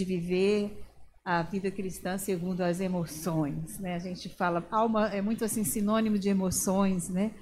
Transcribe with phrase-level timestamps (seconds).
[0.00, 0.80] de viver
[1.24, 3.96] a vida cristã segundo as emoções, né?
[3.96, 7.32] A gente fala alma é muito assim sinônimo de emoções, né?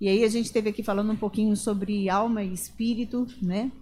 [0.00, 3.72] E aí a gente teve aqui falando um pouquinho sobre alma e espírito, né?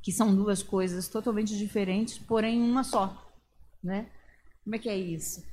[0.00, 3.30] Que são duas coisas totalmente diferentes, porém uma só,
[3.84, 4.06] né?
[4.64, 5.44] Como é que é isso?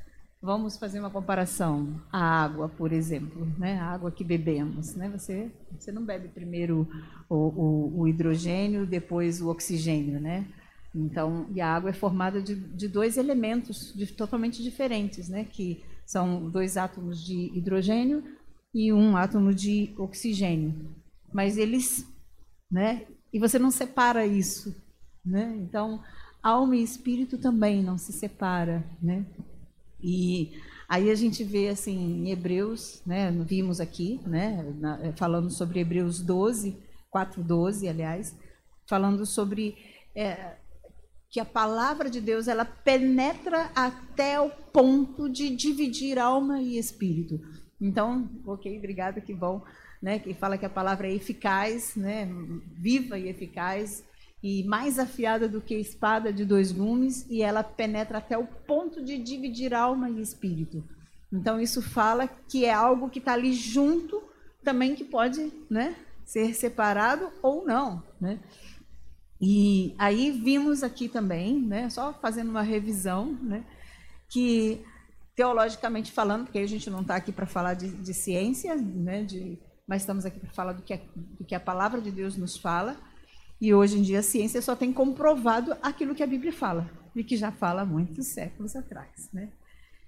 [0.41, 2.01] Vamos fazer uma comparação.
[2.09, 3.77] A água, por exemplo, né?
[3.77, 4.95] a água que bebemos.
[4.95, 5.09] Né?
[5.09, 6.87] Você, você não bebe primeiro
[7.27, 10.17] o, o, o hidrogênio, depois o oxigênio.
[10.17, 10.47] Né?
[10.93, 15.45] Então, e a água é formada de, de dois elementos de, totalmente diferentes, né?
[15.45, 18.23] que são dois átomos de hidrogênio
[18.73, 20.95] e um átomo de oxigênio.
[21.31, 22.07] Mas eles.
[22.71, 23.05] Né?
[23.31, 24.75] E você não separa isso.
[25.23, 25.55] Né?
[25.61, 26.03] Então,
[26.41, 28.83] alma e espírito também não se separa.
[29.01, 29.25] Né?
[30.01, 30.51] E
[30.87, 36.21] aí a gente vê assim em Hebreus, né, vimos aqui, né, na, falando sobre Hebreus
[36.21, 36.77] 12,
[37.13, 38.35] 4:12, aliás,
[38.87, 39.75] falando sobre
[40.15, 40.55] é,
[41.29, 47.39] que a palavra de Deus ela penetra até o ponto de dividir alma e espírito.
[47.79, 49.63] Então, ok, obrigada, que bom,
[50.01, 50.19] né?
[50.19, 52.27] Que fala que a palavra é eficaz, né?
[52.77, 54.03] Viva e eficaz
[54.41, 59.03] e mais afiada do que espada de dois gumes, e ela penetra até o ponto
[59.03, 60.83] de dividir alma e espírito.
[61.31, 64.23] Então, isso fala que é algo que está ali junto,
[64.63, 68.01] também que pode né, ser separado ou não.
[68.19, 68.39] Né?
[69.41, 73.63] E aí vimos aqui também, né, só fazendo uma revisão, né,
[74.27, 74.83] que
[75.35, 79.57] teologicamente falando, porque a gente não está aqui para falar de, de ciência, né, de,
[79.87, 82.57] mas estamos aqui para falar do que, a, do que a palavra de Deus nos
[82.57, 82.97] fala,
[83.61, 87.23] e hoje em dia a ciência só tem comprovado aquilo que a Bíblia fala, e
[87.23, 89.29] que já fala há muitos séculos atrás.
[89.31, 89.49] Né?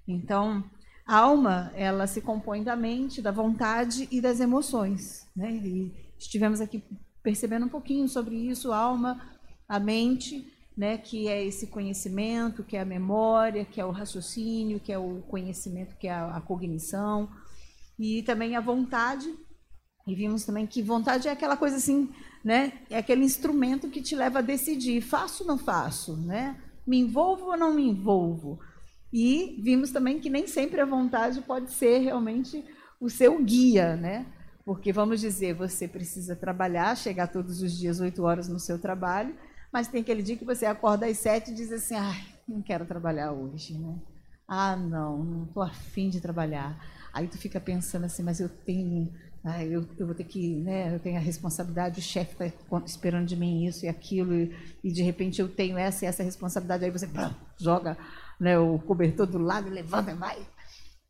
[0.06, 0.64] Então,
[1.06, 5.28] a alma, ela se compõe da mente, da vontade e das emoções.
[5.36, 5.52] Né?
[5.52, 6.84] E estivemos aqui
[7.24, 9.22] percebendo um pouquinho sobre isso, alma,
[9.68, 14.80] a mente, né, que é esse conhecimento, que é a memória, que é o raciocínio,
[14.80, 17.30] que é o conhecimento, que é a, a cognição,
[18.00, 19.34] e também a vontade.
[20.08, 22.10] E vimos também que vontade é aquela coisa assim,
[22.44, 22.74] né?
[22.90, 26.60] É aquele instrumento que te leva a decidir, faço ou não faço, né?
[26.88, 28.60] Me envolvo ou não me envolvo?
[29.14, 32.64] E vimos também que nem sempre a vontade pode ser realmente
[33.00, 34.26] o seu guia, né?
[34.72, 39.36] Porque vamos dizer, você precisa trabalhar, chegar todos os dias oito horas no seu trabalho,
[39.70, 42.86] mas tem aquele dia que você acorda às sete e diz assim, ai, não quero
[42.86, 44.00] trabalhar hoje, né?
[44.48, 46.82] Ah, não, não estou afim de trabalhar.
[47.12, 49.12] Aí tu fica pensando assim, mas eu tenho
[49.44, 53.26] ah, eu, eu, vou ter que, né, eu tenho a responsabilidade, o chefe está esperando
[53.26, 56.86] de mim isso e aquilo, e, e, de repente eu tenho essa e essa responsabilidade,
[56.86, 57.98] aí você pá, joga
[58.40, 60.48] né, o cobertor do lado, levanta e vai.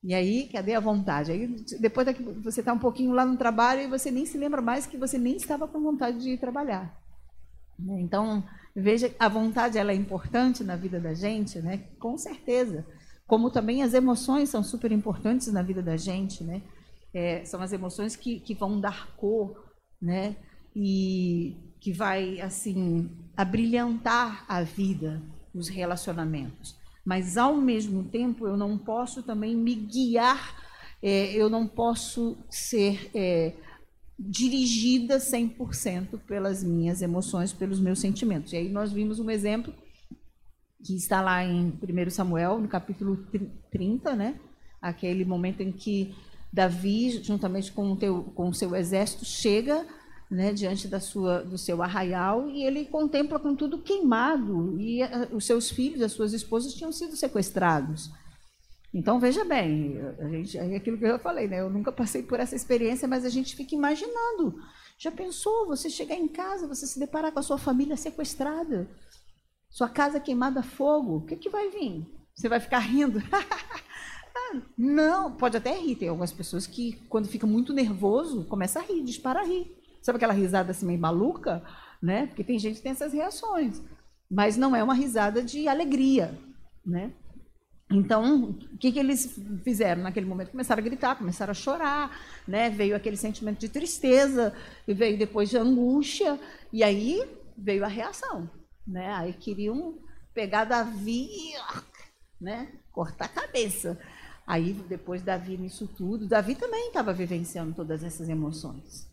[0.03, 1.31] E aí, cadê a vontade?
[1.31, 1.47] Aí,
[1.79, 4.87] depois daqui, você está um pouquinho lá no trabalho e você nem se lembra mais
[4.87, 6.99] que você nem estava com vontade de ir trabalhar.
[7.77, 8.01] Né?
[8.01, 8.43] Então,
[8.75, 11.77] veja, a vontade ela é importante na vida da gente, né?
[11.99, 12.85] com certeza.
[13.27, 16.61] Como também as emoções são super importantes na vida da gente, né?
[17.13, 20.35] É, são as emoções que, que vão dar cor, né?
[20.75, 25.21] E que vai, assim, abrilhantar a vida,
[25.55, 26.75] os relacionamentos.
[27.03, 30.55] Mas, ao mesmo tempo, eu não posso também me guiar,
[31.01, 33.53] é, eu não posso ser é,
[34.19, 38.53] dirigida 100% pelas minhas emoções, pelos meus sentimentos.
[38.53, 39.73] E aí nós vimos um exemplo
[40.83, 43.25] que está lá em 1 Samuel, no capítulo
[43.71, 44.39] 30, né?
[44.81, 46.15] Aquele momento em que
[46.51, 49.85] Davi, juntamente com o, teu, com o seu exército, chega
[50.31, 55.27] né, diante da sua, do seu arraial e ele contempla com tudo queimado e a,
[55.33, 58.09] os seus filhos, as suas esposas tinham sido sequestrados.
[58.93, 61.59] Então veja bem, a gente, é aquilo que eu falei, né?
[61.59, 64.55] Eu nunca passei por essa experiência, mas a gente fica imaginando.
[64.97, 68.89] Já pensou você chegar em casa, você se deparar com a sua família sequestrada,
[69.69, 71.17] sua casa queimada a fogo?
[71.17, 72.05] O que, que vai vir?
[72.33, 73.21] Você vai ficar rindo?
[74.77, 75.95] não, pode até rir.
[75.95, 79.80] Tem algumas pessoas que, quando fica muito nervoso, começa a rir, dispara a rir.
[80.01, 81.63] Sabe aquela risada assim meio maluca?
[82.01, 82.27] Né?
[82.27, 83.81] Porque tem gente que tem essas reações.
[84.29, 86.37] Mas não é uma risada de alegria,
[86.85, 87.11] né?
[87.91, 90.51] Então, o que, que eles fizeram naquele momento?
[90.51, 92.17] Começaram a gritar, começaram a chorar,
[92.47, 92.69] né?
[92.69, 94.55] Veio aquele sentimento de tristeza,
[94.87, 96.39] e veio depois de angústia,
[96.71, 97.21] e aí
[97.57, 98.49] veio a reação,
[98.87, 99.13] né?
[99.15, 99.99] Aí queriam
[100.33, 101.29] pegar Davi,
[102.39, 102.69] né?
[102.93, 103.99] Cortar a cabeça.
[104.47, 109.10] Aí depois Davi nisso tudo, Davi também estava vivenciando todas essas emoções.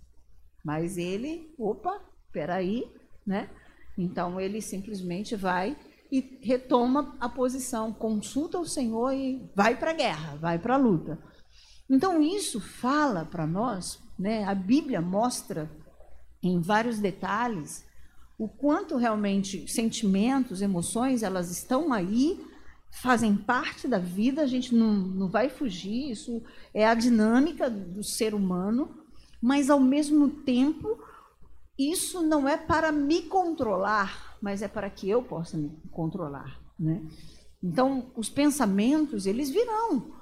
[0.65, 2.01] Mas ele, opa,
[2.33, 2.85] peraí,
[3.27, 3.49] né?
[3.97, 5.77] Então ele simplesmente vai
[6.11, 10.79] e retoma a posição, consulta o Senhor e vai para a guerra, vai para a
[10.79, 11.19] luta.
[11.91, 14.45] Então isso fala para nós, né?
[14.45, 15.71] A Bíblia mostra
[16.43, 17.87] em vários detalhes
[18.39, 22.41] o quanto realmente sentimentos, emoções, elas estão aí,
[22.91, 26.41] fazem parte da vida, a gente não, não vai fugir, isso
[26.73, 28.97] é a dinâmica do ser humano,
[29.41, 30.99] mas ao mesmo tempo,
[31.79, 37.03] isso não é para me controlar, mas é para que eu possa me controlar, né?
[37.63, 40.13] Então, os pensamentos, eles virão,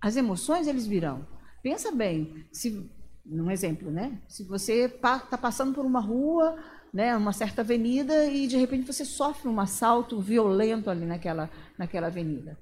[0.00, 1.26] as emoções, eles virão.
[1.62, 2.88] Pensa bem, se,
[3.26, 4.20] um exemplo, né?
[4.28, 6.56] Se você está passando por uma rua,
[6.94, 12.06] né, uma certa avenida e de repente você sofre um assalto violento ali naquela, naquela
[12.06, 12.56] avenida.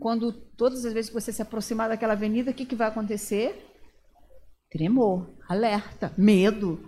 [0.00, 3.75] Quando todas as vezes que você se aproximar daquela avenida, o que, que vai acontecer?
[4.76, 6.78] Tremor, alerta, medo,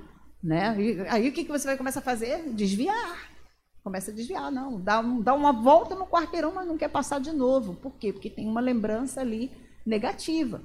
[0.42, 0.76] né?
[0.78, 2.50] E aí o que, que você vai começar a fazer?
[2.50, 3.30] Desviar.
[3.82, 4.78] Começa a desviar, não.
[4.78, 7.74] Dá, dá uma volta no quarteirão, mas não quer passar de novo.
[7.76, 8.12] Por quê?
[8.12, 9.50] Porque tem uma lembrança ali
[9.86, 10.60] negativa.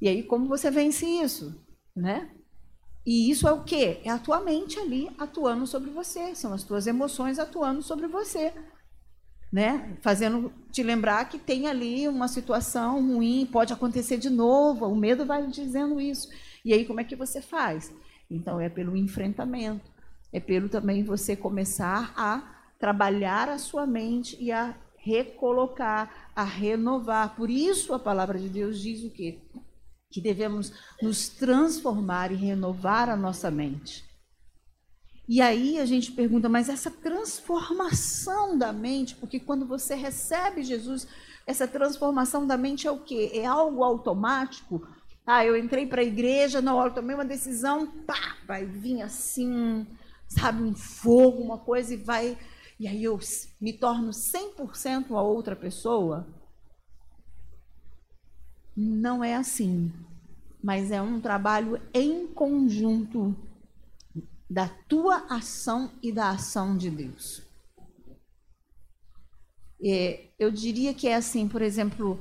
[0.00, 1.54] E aí, como você vence isso?
[1.94, 2.28] Né?
[3.06, 4.00] E isso é o quê?
[4.02, 8.52] É a tua mente ali atuando sobre você, são as tuas emoções atuando sobre você,
[9.52, 9.96] né?
[10.00, 15.24] Fazendo te lembrar que tem ali uma situação ruim, pode acontecer de novo, o medo
[15.26, 16.28] vai dizendo isso.
[16.64, 17.92] E aí como é que você faz?
[18.30, 19.90] Então é pelo enfrentamento,
[20.32, 27.36] é pelo também você começar a trabalhar a sua mente e a recolocar, a renovar.
[27.36, 29.38] Por isso a palavra de Deus diz o quê?
[30.14, 30.72] que devemos
[31.02, 34.04] nos transformar e renovar a nossa mente.
[35.28, 41.08] E aí a gente pergunta, mas essa transformação da mente, porque quando você recebe Jesus,
[41.44, 43.32] essa transformação da mente é o quê?
[43.34, 44.86] É algo automático?
[45.26, 49.86] Ah, eu entrei para a igreja, na hora tomei uma decisão, pá, vai vir assim,
[50.28, 52.36] sabe, um fogo, uma coisa e vai,
[52.78, 53.18] e aí eu
[53.60, 56.26] me torno 100% a outra pessoa?
[58.76, 59.92] Não é assim,
[60.62, 63.34] mas é um trabalho em conjunto
[64.48, 67.42] da tua ação e da ação de Deus.
[69.82, 72.18] É, eu diria que é assim, por exemplo,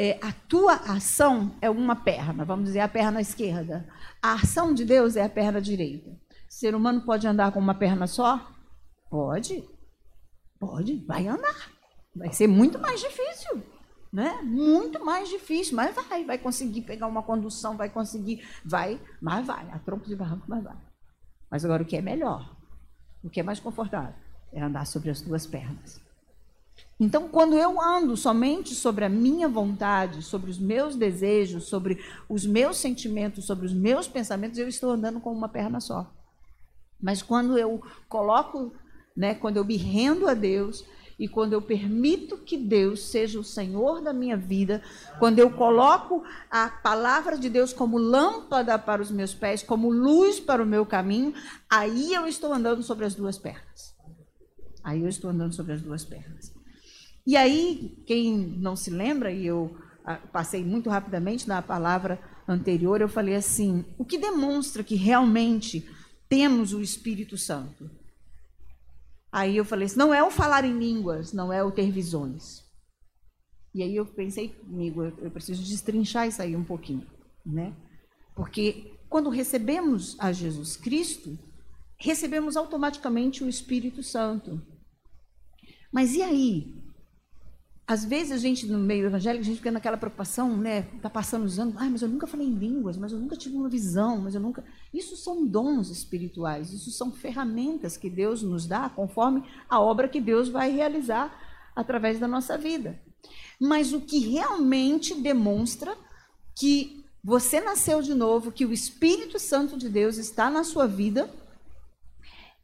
[0.00, 3.86] é, a tua ação é uma perna, vamos dizer, a perna esquerda.
[4.22, 6.10] A ação de Deus é a perna direita.
[6.10, 6.16] O
[6.48, 8.50] ser humano pode andar com uma perna só?
[9.10, 9.62] Pode.
[10.58, 11.70] Pode, vai andar.
[12.14, 13.62] Vai ser muito mais difícil
[14.12, 14.40] né?
[14.42, 19.70] Muito mais difícil, mas vai, vai conseguir pegar uma condução, vai conseguir, vai, mas vai,
[19.70, 20.76] a tronco de barranco, mas vai.
[21.50, 22.56] Mas agora o que é melhor,
[23.22, 24.14] o que é mais confortável,
[24.52, 26.00] é andar sobre as duas pernas.
[27.00, 31.98] Então, quando eu ando somente sobre a minha vontade, sobre os meus desejos, sobre
[32.28, 36.12] os meus sentimentos, sobre os meus pensamentos, eu estou andando com uma perna só.
[37.00, 38.74] Mas quando eu coloco,
[39.16, 40.84] né, quando eu me rendo a Deus,
[41.18, 44.82] e quando eu permito que Deus seja o Senhor da minha vida,
[45.18, 50.38] quando eu coloco a palavra de Deus como lâmpada para os meus pés, como luz
[50.38, 51.32] para o meu caminho,
[51.68, 53.94] aí eu estou andando sobre as duas pernas.
[54.84, 56.59] Aí eu estou andando sobre as duas pernas.
[57.30, 63.00] E aí, quem não se lembra, e eu ah, passei muito rapidamente na palavra anterior,
[63.00, 65.88] eu falei assim: o que demonstra que realmente
[66.28, 67.88] temos o Espírito Santo?
[69.30, 72.64] Aí eu falei assim, não é o falar em línguas, não é o ter visões.
[73.72, 77.06] E aí eu pensei comigo, eu preciso destrinchar isso aí um pouquinho,
[77.46, 77.76] né?
[78.34, 81.38] Porque quando recebemos a Jesus Cristo,
[81.96, 84.60] recebemos automaticamente o Espírito Santo.
[85.92, 86.79] Mas e aí?
[87.90, 90.82] Às vezes a gente, no meio evangélico, a gente fica naquela preocupação, né?
[91.02, 93.56] Tá passando os anos, ah, mas eu nunca falei em línguas, mas eu nunca tive
[93.56, 94.62] uma visão, mas eu nunca.
[94.94, 100.20] Isso são dons espirituais, isso são ferramentas que Deus nos dá conforme a obra que
[100.20, 101.36] Deus vai realizar
[101.74, 102.96] através da nossa vida.
[103.60, 105.98] Mas o que realmente demonstra
[106.54, 111.28] que você nasceu de novo, que o Espírito Santo de Deus está na sua vida,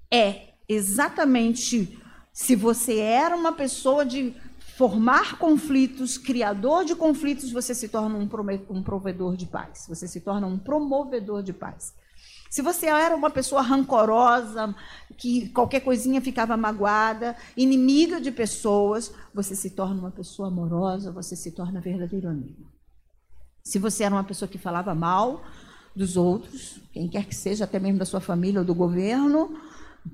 [0.08, 1.98] é exatamente
[2.32, 4.32] se você era uma pessoa de
[4.76, 8.28] formar conflitos, criador de conflitos, você se torna um,
[8.68, 11.94] um provedor de paz, você se torna um promovedor de paz.
[12.50, 14.74] Se você era uma pessoa rancorosa,
[15.16, 21.34] que qualquer coisinha ficava magoada, inimiga de pessoas, você se torna uma pessoa amorosa, você
[21.34, 22.70] se torna verdadeiro amigo.
[23.64, 25.42] Se você era uma pessoa que falava mal
[25.94, 29.58] dos outros, quem quer que seja, até mesmo da sua família ou do governo,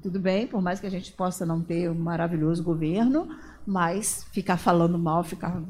[0.00, 3.28] tudo bem, por mais que a gente possa não ter um maravilhoso governo,
[3.66, 5.62] mas ficar falando mal, ficar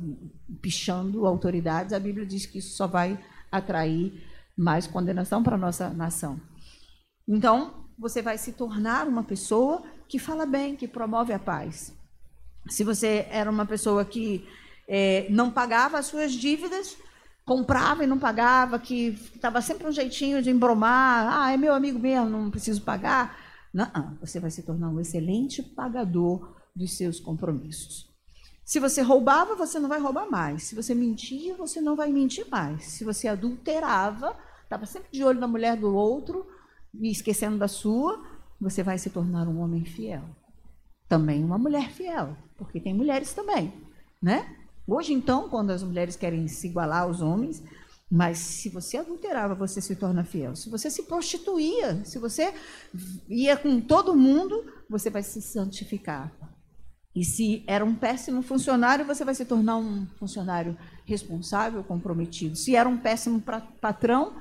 [0.61, 3.19] pichando autoridades, a Bíblia diz que isso só vai
[3.51, 4.13] atrair
[4.57, 6.41] mais condenação para a nossa nação.
[7.27, 11.93] Então, você vai se tornar uma pessoa que fala bem, que promove a paz.
[12.69, 14.47] Se você era uma pessoa que
[14.89, 16.97] é, não pagava as suas dívidas,
[17.45, 21.99] comprava e não pagava, que estava sempre um jeitinho de embromar, ah, é meu amigo
[21.99, 23.37] mesmo, não preciso pagar,
[23.73, 28.11] Não, você vai se tornar um excelente pagador dos seus compromissos.
[28.65, 30.65] Se você roubava, você não vai roubar mais.
[30.65, 32.85] Se você mentia, você não vai mentir mais.
[32.85, 36.47] Se você adulterava, estava sempre de olho na mulher do outro
[36.95, 38.23] e esquecendo da sua,
[38.61, 40.25] você vai se tornar um homem fiel.
[41.09, 43.73] Também uma mulher fiel, porque tem mulheres também,
[44.23, 44.57] né?
[44.87, 47.63] Hoje, então, quando as mulheres querem se igualar aos homens,
[48.15, 50.55] mas se você adulterava, você se torna fiel.
[50.55, 52.53] Se você se prostituía, se você
[53.27, 56.31] ia com todo mundo, você vai se santificar.
[57.17, 60.77] E se era um péssimo funcionário, você vai se tornar um funcionário
[61.07, 62.55] responsável, comprometido.
[62.55, 63.43] Se era um péssimo
[63.81, 64.37] patrão,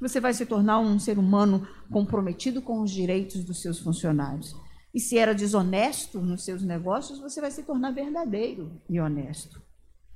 [0.00, 4.54] você vai se tornar um ser humano comprometido com os direitos dos seus funcionários.
[4.94, 9.60] E se era desonesto nos seus negócios, você vai se tornar verdadeiro e honesto.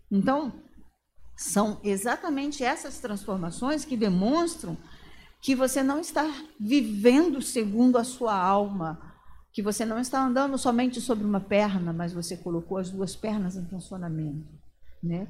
[0.08, 0.52] Então,
[1.40, 4.76] são exatamente essas transformações que demonstram
[5.40, 6.30] que você não está
[6.60, 9.00] vivendo segundo a sua alma,
[9.50, 13.56] que você não está andando somente sobre uma perna, mas você colocou as duas pernas
[13.56, 14.46] em funcionamento,
[15.02, 15.28] né?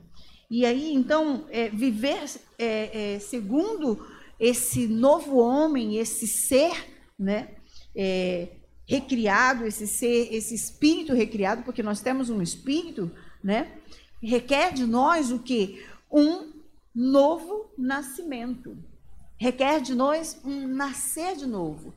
[0.50, 2.24] E aí, então, é, viver
[2.58, 4.04] é, é, segundo
[4.40, 7.50] esse novo homem, esse ser, né?
[7.94, 8.48] É,
[8.84, 13.12] recriado, esse ser, esse espírito recriado, porque nós temos um espírito,
[13.44, 13.76] né?
[14.20, 15.80] Requer de nós o que?
[16.10, 16.52] Um
[16.94, 18.76] novo nascimento.
[19.38, 21.94] Requer de nós um nascer de novo.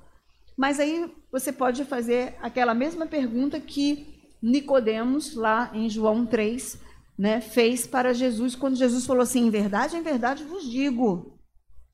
[0.56, 6.80] Mas aí você pode fazer aquela mesma pergunta que Nicodemos, lá em João 3,
[7.18, 11.40] né, fez para Jesus, quando Jesus falou assim: em verdade, em verdade vos digo,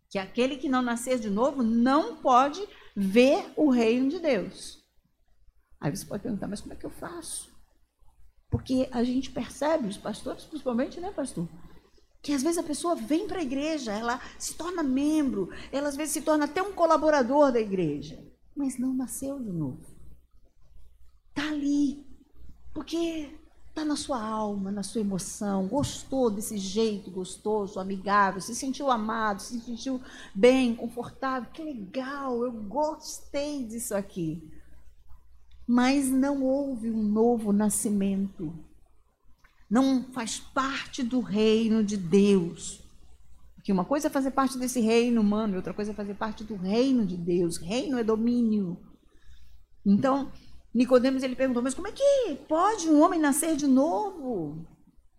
[0.09, 2.61] que aquele que não nascer de novo não pode
[2.95, 4.83] ver o reino de Deus.
[5.79, 7.49] Aí você pode perguntar, mas como é que eu faço?
[8.49, 11.47] Porque a gente percebe, os pastores principalmente, né, pastor?
[12.21, 15.95] Que às vezes a pessoa vem para a igreja, ela se torna membro, ela às
[15.95, 19.79] vezes se torna até um colaborador da igreja mas não nasceu de novo.
[21.29, 22.05] Está ali,
[22.73, 23.33] porque
[23.69, 29.41] está na sua alma, na sua emoção, gostou desse jeito gostoso, amigável, se sentiu amado,
[29.41, 30.01] se sentiu
[30.35, 34.43] bem, confortável, que legal, eu gostei disso aqui.
[35.65, 38.53] Mas não houve um novo nascimento.
[39.69, 42.81] Não faz parte do reino de Deus.
[43.63, 46.55] Que uma coisa é fazer parte desse reino humano, outra coisa é fazer parte do
[46.55, 47.57] reino de Deus.
[47.57, 48.77] Reino é domínio.
[49.85, 50.31] Então,
[50.73, 54.65] Nicodemos ele perguntou: "Mas como é que pode um homem nascer de novo?"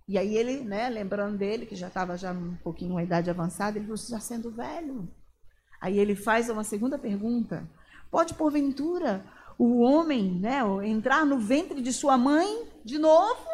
[0.09, 3.79] E aí ele, né, lembrando dele que já estava já um pouquinho uma idade avançada,
[3.79, 5.09] ele falou: "Já sendo velho".
[5.81, 7.69] Aí ele faz uma segunda pergunta:
[8.11, 9.25] "Pode porventura
[9.57, 13.50] o homem, né, entrar no ventre de sua mãe de novo,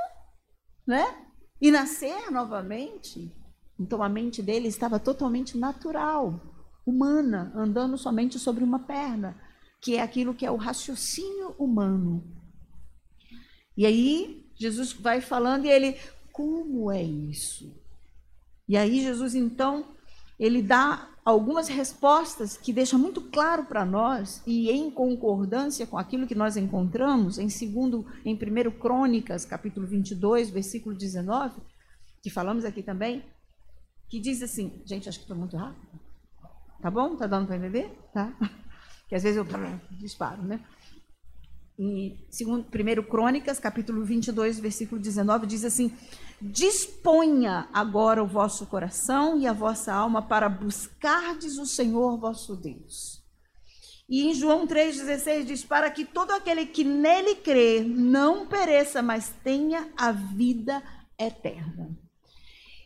[0.86, 1.24] né?
[1.60, 3.32] E nascer novamente?"
[3.78, 6.40] Então a mente dele estava totalmente natural,
[6.84, 9.36] humana, andando somente sobre uma perna,
[9.80, 12.24] que é aquilo que é o raciocínio humano.
[13.76, 15.98] E aí Jesus vai falando e ele,
[16.32, 17.74] como é isso?
[18.68, 19.84] E aí Jesus então
[20.38, 26.24] ele dá algumas respostas que deixam muito claro para nós e em concordância com aquilo
[26.24, 31.60] que nós encontramos em segundo em 1 Crônicas, capítulo 22, versículo 19,
[32.22, 33.24] que falamos aqui também,
[34.08, 35.84] que diz assim, gente, acho que estou muito rápido.
[36.80, 37.16] Tá bom?
[37.16, 37.90] Tá dando para entender?
[38.14, 38.32] Tá?
[39.08, 39.46] Que às vezes eu
[40.00, 40.60] disparo, né?
[41.78, 45.92] Em segundo, primeiro Crônicas, capítulo 22, versículo 19, diz assim:
[46.40, 53.22] Disponha agora o vosso coração e a vossa alma para buscardes o Senhor vosso Deus.
[54.08, 59.34] E em João 3,16 diz: Para que todo aquele que nele crê não pereça, mas
[59.44, 60.82] tenha a vida
[61.18, 61.90] eterna.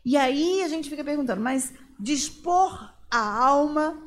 [0.04, 4.02] E aí a gente fica perguntando, mas dispor a alma,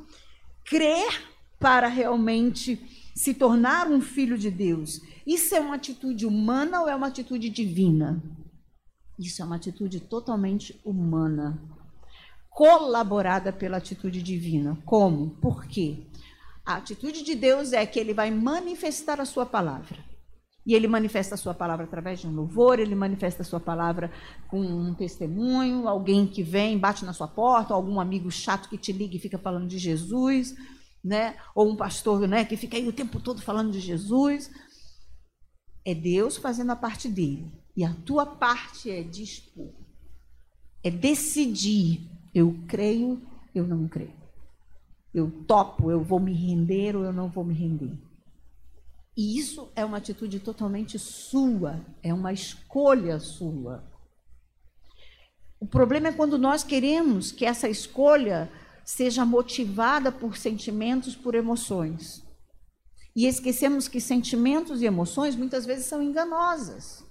[0.66, 6.89] crer para realmente se tornar um filho de Deus, isso é uma atitude humana ou
[6.89, 8.22] é uma atitude divina?
[9.17, 11.62] Isso é uma atitude totalmente humana,
[12.50, 14.77] colaborada pela atitude divina.
[14.86, 15.32] Como?
[15.41, 16.08] Por quê?
[16.65, 19.98] A atitude de Deus é que ele vai manifestar a sua palavra.
[20.65, 24.10] E ele manifesta a sua palavra através de um louvor, ele manifesta a sua palavra
[24.48, 28.93] com um testemunho, alguém que vem, bate na sua porta, algum amigo chato que te
[28.93, 30.55] liga e fica falando de Jesus,
[31.03, 31.36] né?
[31.53, 34.50] Ou um pastor, né, que fica aí o tempo todo falando de Jesus.
[35.86, 37.51] É Deus fazendo a parte dele.
[37.75, 39.74] E a tua parte é dispor.
[40.83, 42.10] É decidir.
[42.33, 43.22] Eu creio,
[43.53, 44.13] eu não creio.
[45.13, 47.95] Eu topo, eu vou me render ou eu não vou me render.
[49.15, 53.83] E isso é uma atitude totalmente sua, é uma escolha sua.
[55.60, 58.51] O problema é quando nós queremos que essa escolha
[58.84, 62.24] seja motivada por sentimentos, por emoções.
[63.16, 67.06] E esquecemos que sentimentos e emoções muitas vezes são enganosas,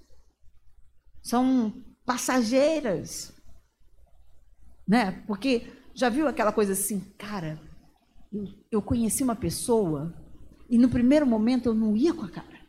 [1.22, 1.72] são
[2.04, 3.32] passageiras.
[4.86, 5.22] Né?
[5.26, 7.60] Porque já viu aquela coisa assim, cara,
[8.32, 10.12] eu, eu conheci uma pessoa
[10.68, 12.60] e no primeiro momento eu não ia com a cara.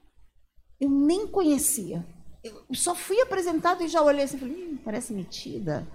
[0.79, 2.05] Eu nem conhecia.
[2.43, 5.87] Eu só fui apresentado e já olhei assim, falei, hum, parece metida,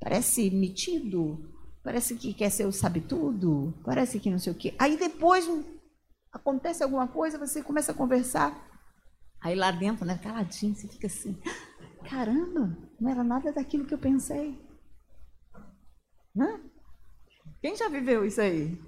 [0.00, 1.57] parece metido,
[1.88, 4.74] parece que quer ser o sabe tudo, parece que não sei o quê.
[4.78, 5.48] Aí depois
[6.30, 8.52] acontece alguma coisa, você começa a conversar.
[9.40, 11.40] Aí lá dentro, né, caladinho, você fica assim,
[12.04, 14.60] caramba, não era nada daquilo que eu pensei.
[16.38, 16.60] Hã?
[17.62, 18.78] Quem já viveu isso aí?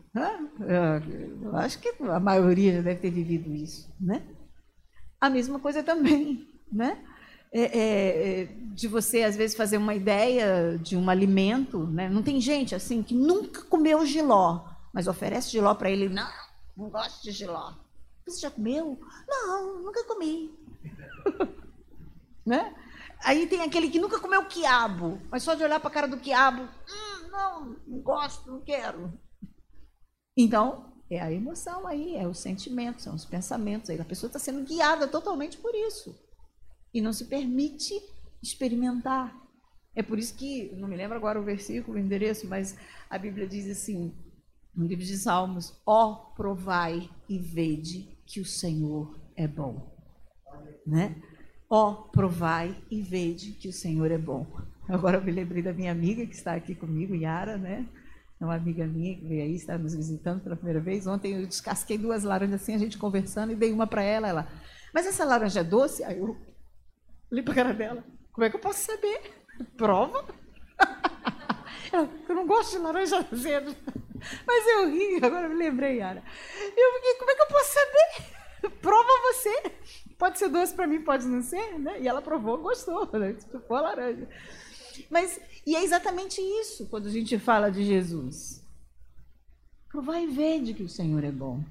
[1.42, 4.28] Eu acho que a maioria já deve ter vivido isso, né?
[5.18, 7.02] A mesma coisa também, né?
[7.52, 12.08] É, é, é, de você às vezes fazer uma ideia de um alimento, né?
[12.08, 16.30] Não tem gente assim que nunca comeu giló, mas oferece giló para ele, não,
[16.76, 17.74] não gosto de giló.
[18.24, 19.00] Você já comeu?
[19.26, 20.56] Não, nunca comi.
[22.46, 22.72] né?
[23.24, 26.18] Aí tem aquele que nunca comeu quiabo, mas só de olhar para a cara do
[26.18, 29.12] quiabo, hum, não, não gosto, não quero.
[30.36, 33.90] Então, é a emoção aí, é o sentimento, são os pensamentos.
[33.90, 36.14] Aí a pessoa está sendo guiada totalmente por isso.
[36.92, 37.94] E não se permite
[38.42, 39.36] experimentar.
[39.94, 42.76] É por isso que, não me lembro agora o versículo, o endereço, mas
[43.08, 44.14] a Bíblia diz assim,
[44.74, 49.96] no livro de Salmos: Ó, oh, provai e vede que o Senhor é bom.
[50.86, 51.20] Né?
[51.68, 54.46] Ó, oh, provai e vede que o Senhor é bom.
[54.88, 57.86] Agora eu me lembrei da minha amiga que está aqui comigo, Yara, né?
[58.40, 61.06] É uma amiga minha que veio aí, está nos visitando pela primeira vez.
[61.06, 64.28] Ontem eu descasquei duas laranjas assim, a gente conversando, e dei uma para ela.
[64.28, 64.48] Ela,
[64.94, 66.02] mas essa laranja é doce?
[66.02, 66.36] Aí eu
[67.30, 68.04] olhei a cara dela.
[68.32, 69.44] Como é que eu posso saber?
[69.76, 70.24] Prova?
[71.92, 73.74] Ela, eu não gosto de laranja azedo.
[74.46, 76.22] Mas eu ri, agora me lembrei, Yara.
[76.76, 78.70] Eu fiquei, como é que eu posso saber?
[78.80, 79.72] Prova você.
[80.18, 82.00] Pode ser doce para mim, pode não ser, né?
[82.00, 83.32] E ela provou, gostou, né?
[83.32, 84.28] Tipo, a laranja.
[85.08, 88.62] Mas, e é exatamente isso quando a gente fala de Jesus.
[89.88, 91.64] Provai e vede que o Senhor é bom.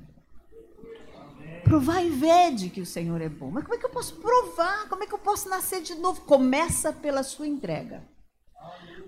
[1.63, 3.52] Provar e vede que o Senhor é bom.
[3.52, 4.88] Mas como é que eu posso provar?
[4.89, 6.22] Como é que eu posso nascer de novo?
[6.22, 8.04] Começa pela sua entrega.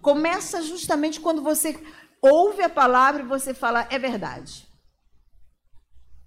[0.01, 1.79] Começa justamente quando você
[2.21, 4.67] ouve a palavra e você fala, é verdade.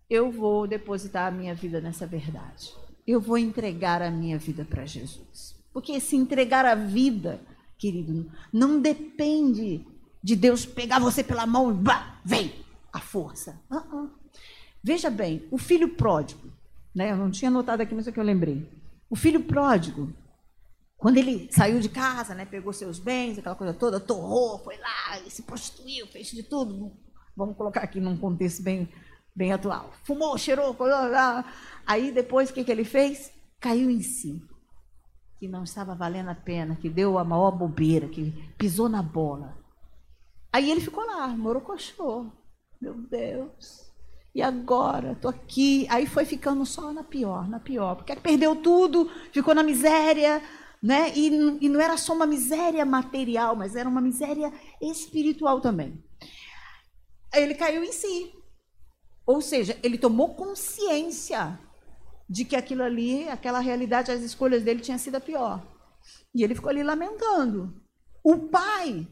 [0.09, 2.73] Eu vou depositar a minha vida nessa verdade.
[3.07, 5.57] Eu vou entregar a minha vida para Jesus.
[5.73, 7.41] Porque se entregar a vida
[7.79, 8.31] querido.
[8.53, 9.87] Não depende
[10.23, 13.61] de Deus pegar você pela mão e bah, vem a força.
[13.71, 14.11] Uh -uh.
[14.85, 16.53] Veja bem, o filho pródigo,
[16.95, 17.11] né?
[17.11, 18.69] Eu não tinha notado aqui, mas é que eu lembrei.
[19.09, 20.13] O filho pródigo,
[20.99, 25.19] quando ele saiu de casa, né, pegou seus bens, aquela coisa toda, torrou, foi lá,
[25.27, 26.93] se prostituiu, fez de tudo.
[27.35, 28.87] Vamos colocar aqui num contexto bem,
[29.35, 29.91] bem atual.
[30.05, 31.51] Fumou, cheirou, lá.
[31.87, 33.33] aí depois o que, que ele fez?
[33.61, 34.43] Caiu em si
[35.39, 39.57] que não estava valendo a pena, que deu a maior bobeira, que pisou na bola.
[40.53, 42.31] Aí ele ficou lá, morocochô.
[42.81, 43.84] Meu Deus.
[44.35, 45.13] E agora?
[45.13, 45.87] Estou aqui.
[45.89, 47.95] Aí foi ficando só na pior, na pior.
[47.95, 50.43] Porque perdeu tudo, ficou na miséria,
[50.83, 51.13] né?
[51.15, 51.29] E,
[51.61, 56.03] e não era só uma miséria material, mas era uma miséria espiritual também.
[57.33, 58.33] Ele caiu em si.
[59.27, 61.59] Ou seja, ele tomou consciência
[62.29, 65.65] de que aquilo ali, aquela realidade, as escolhas dele tinha sido a pior.
[66.35, 67.81] E ele ficou ali lamentando.
[68.23, 69.07] O pai,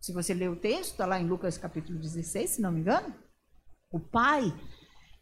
[0.00, 3.14] se você ler o texto, está lá em Lucas capítulo 16, se não me engano,
[3.90, 4.52] o pai,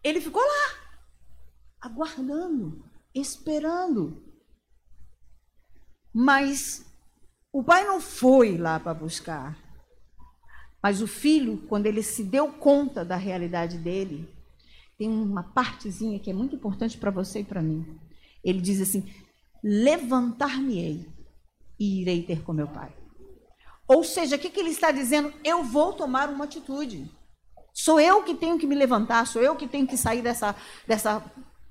[0.02, 0.98] ele ficou lá,
[1.80, 4.22] aguardando, esperando.
[6.12, 6.84] Mas
[7.52, 9.56] o pai não foi lá para buscar.
[10.82, 14.28] Mas o filho, quando ele se deu conta da realidade dele,
[14.96, 17.98] tem uma partezinha que é muito importante para você e para mim.
[18.44, 19.10] Ele diz assim:
[19.62, 21.06] levantar-me-ei
[21.78, 22.94] e irei ter com meu pai.
[23.86, 25.32] Ou seja, o que, que ele está dizendo?
[25.42, 27.10] Eu vou tomar uma atitude.
[27.80, 30.52] Sou eu que tenho que me levantar, sou eu que tenho que sair dessa,
[30.84, 31.24] dessa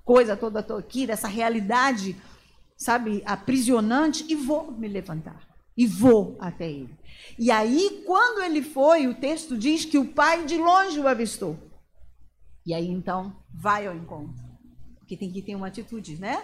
[0.06, 2.16] coisa toda aqui, dessa realidade,
[2.78, 5.46] sabe, aprisionante, e vou me levantar.
[5.76, 6.98] E vou até ele.
[7.38, 11.60] E aí, quando ele foi, o texto diz que o pai de longe o avistou.
[12.66, 14.42] E aí então vai ao encontro.
[15.00, 16.42] Porque tem que ter uma atitude, né?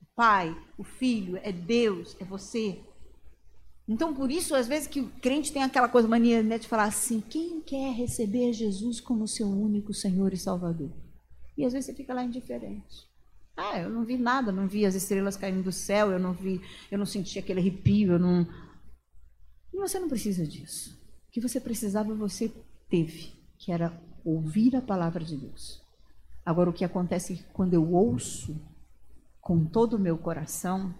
[0.00, 2.80] O pai, o filho, é Deus, é você.
[3.88, 6.84] Então, por isso, às vezes, que o crente tem aquela coisa mania né, de falar
[6.84, 10.90] assim: quem quer receber Jesus como seu único Senhor e Salvador?
[11.56, 13.10] E às vezes você fica lá indiferente.
[13.56, 16.60] Ah, eu não vi nada, não vi as estrelas caindo do céu, eu não vi,
[16.90, 18.46] eu não senti aquele arrepio, eu não.
[19.72, 20.98] E você não precisa disso.
[21.28, 22.50] O que você precisava, você
[22.88, 23.92] teve, que era
[24.24, 25.82] ouvir a palavra de Deus.
[26.44, 28.58] Agora, o que acontece quando eu ouço
[29.40, 30.94] com todo o meu coração,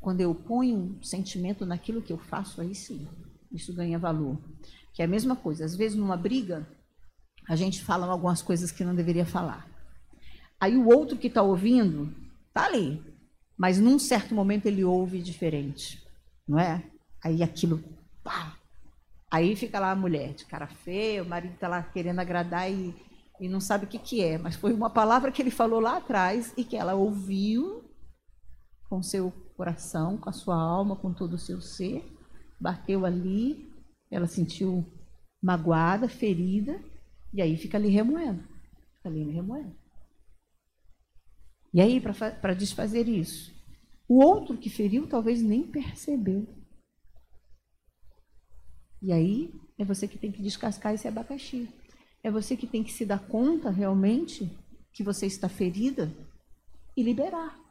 [0.00, 3.06] quando eu ponho sentimento naquilo que eu faço, aí sim,
[3.52, 4.38] isso ganha valor.
[4.92, 6.66] Que é a mesma coisa, às vezes numa briga,
[7.48, 9.68] a gente fala algumas coisas que não deveria falar.
[10.58, 12.14] Aí o outro que está ouvindo,
[12.48, 13.02] está ali,
[13.56, 16.02] mas num certo momento ele ouve diferente,
[16.48, 16.82] não é?
[17.22, 17.82] Aí aquilo,
[18.22, 18.60] pá,
[19.30, 22.92] Aí fica lá a mulher de cara feia, o marido está lá querendo agradar e,
[23.38, 25.98] e não sabe o que, que é, mas foi uma palavra que ele falou lá
[25.98, 27.84] atrás e que ela ouviu
[28.88, 32.02] com seu coração, com a sua alma, com todo o seu ser,
[32.58, 33.70] bateu ali,
[34.10, 34.90] ela sentiu
[35.42, 36.82] magoada, ferida,
[37.30, 38.42] e aí fica ali remoendo.
[38.96, 39.76] Fica ali remoendo.
[41.74, 43.54] E aí, para desfazer isso,
[44.08, 46.48] o outro que feriu talvez nem percebeu.
[49.02, 51.68] E aí é você que tem que descascar esse abacaxi.
[52.22, 54.50] É você que tem que se dar conta realmente
[54.94, 56.10] que você está ferida
[56.96, 57.69] e liberar.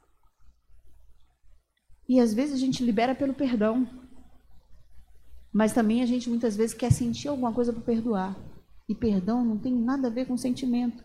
[2.09, 3.87] E às vezes a gente libera pelo perdão.
[5.53, 8.35] Mas também a gente muitas vezes quer sentir alguma coisa para perdoar.
[8.89, 11.03] E perdão não tem nada a ver com sentimento.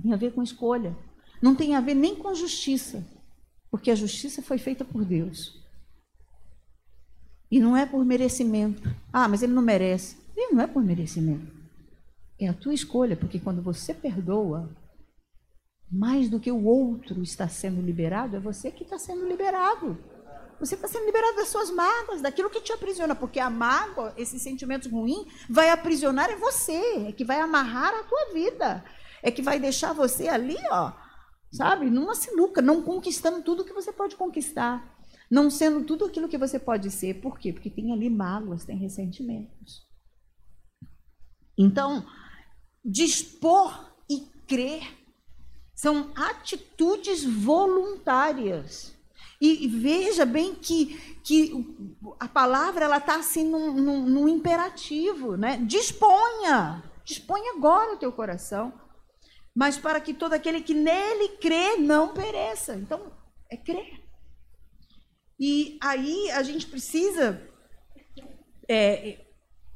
[0.00, 0.96] Tem a ver com escolha.
[1.42, 3.04] Não tem a ver nem com justiça.
[3.68, 5.60] Porque a justiça foi feita por Deus.
[7.50, 8.88] E não é por merecimento.
[9.12, 10.16] Ah, mas ele não merece.
[10.36, 11.52] E não é por merecimento.
[12.38, 14.70] É a tua escolha, porque quando você perdoa,
[15.90, 19.98] mais do que o outro está sendo liberado, é você que está sendo liberado.
[20.58, 24.38] Você está sendo liberado das suas mágoas, daquilo que te aprisiona, porque a mágoa, esse
[24.38, 28.84] sentimento ruim, vai aprisionar em você, é que vai amarrar a tua vida,
[29.22, 30.92] é que vai deixar você ali, ó,
[31.52, 34.96] sabe, numa sinuca, não conquistando tudo que você pode conquistar
[35.30, 37.20] não sendo tudo aquilo que você pode ser.
[37.20, 37.52] Por quê?
[37.52, 39.84] Porque tem ali mágoas, tem ressentimentos.
[41.58, 42.06] Então,
[42.84, 44.82] dispor e crer
[45.76, 48.96] são atitudes voluntárias.
[49.38, 51.52] E veja bem que, que
[52.18, 55.58] a palavra ela está assim num, num, num, imperativo, né?
[55.58, 58.72] Disponha, disponha agora o teu coração,
[59.54, 62.74] mas para que todo aquele que nele crê não pereça.
[62.74, 63.12] Então,
[63.50, 64.02] é crer.
[65.38, 67.46] E aí a gente precisa
[68.66, 69.26] é,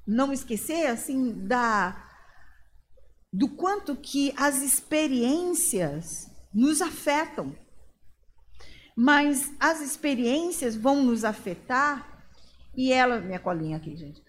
[0.06, 2.09] não esquecer assim da
[3.32, 7.54] do quanto que as experiências nos afetam.
[8.96, 12.10] Mas as experiências vão nos afetar
[12.76, 14.22] e ela, minha colinha aqui, gente.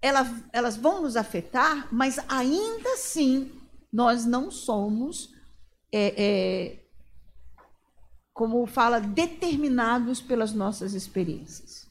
[0.00, 3.50] Elas, elas vão nos afetar, mas ainda assim
[3.92, 5.34] nós não somos
[5.92, 6.86] é, é,
[8.32, 11.85] como fala, determinados pelas nossas experiências.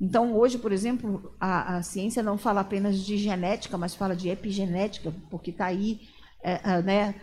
[0.00, 4.28] Então, hoje, por exemplo, a, a ciência não fala apenas de genética, mas fala de
[4.28, 6.00] epigenética, porque está aí
[6.42, 7.14] é, é, né,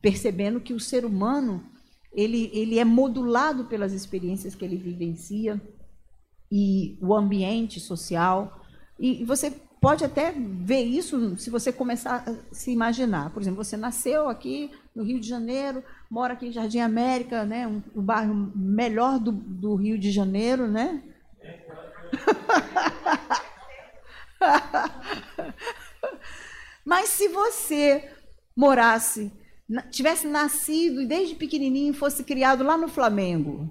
[0.00, 1.64] percebendo que o ser humano
[2.12, 5.60] ele, ele é modulado pelas experiências que ele vivencia
[6.50, 8.60] e o ambiente social.
[8.98, 13.30] E você pode até ver isso se você começar a se imaginar.
[13.30, 17.66] Por exemplo, você nasceu aqui no Rio de Janeiro, mora aqui em Jardim América, né?
[17.66, 21.02] Um, o bairro melhor do, do Rio de Janeiro, né?
[26.84, 28.10] Mas se você
[28.56, 29.32] morasse,
[29.90, 33.68] tivesse nascido desde pequenininho fosse criado lá no Flamengo,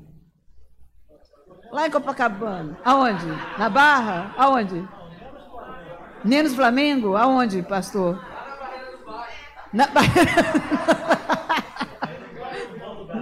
[1.72, 3.26] lá em Copacabana, aonde?
[3.58, 4.34] Na Barra?
[4.38, 4.88] Aonde?
[6.24, 7.16] Menos Flamengo?
[7.16, 8.24] Aonde, pastor?
[9.74, 10.32] Na barreira...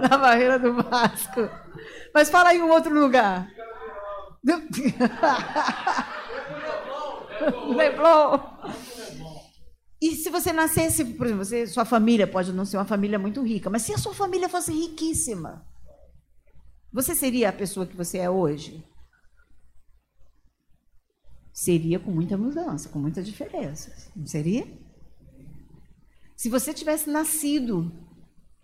[0.00, 1.48] Na barreira do Vasco.
[2.14, 3.46] Mas fala aí um outro lugar.
[7.74, 8.40] Leblon.
[10.00, 13.42] E se você nascesse, por exemplo, você, sua família pode não ser uma família muito
[13.42, 15.66] rica, mas se a sua família fosse riquíssima,
[16.92, 18.82] você seria a pessoa que você é hoje?
[21.52, 24.66] Seria com muita mudança, com muitas diferenças, não seria?
[26.34, 27.92] Se você tivesse nascido,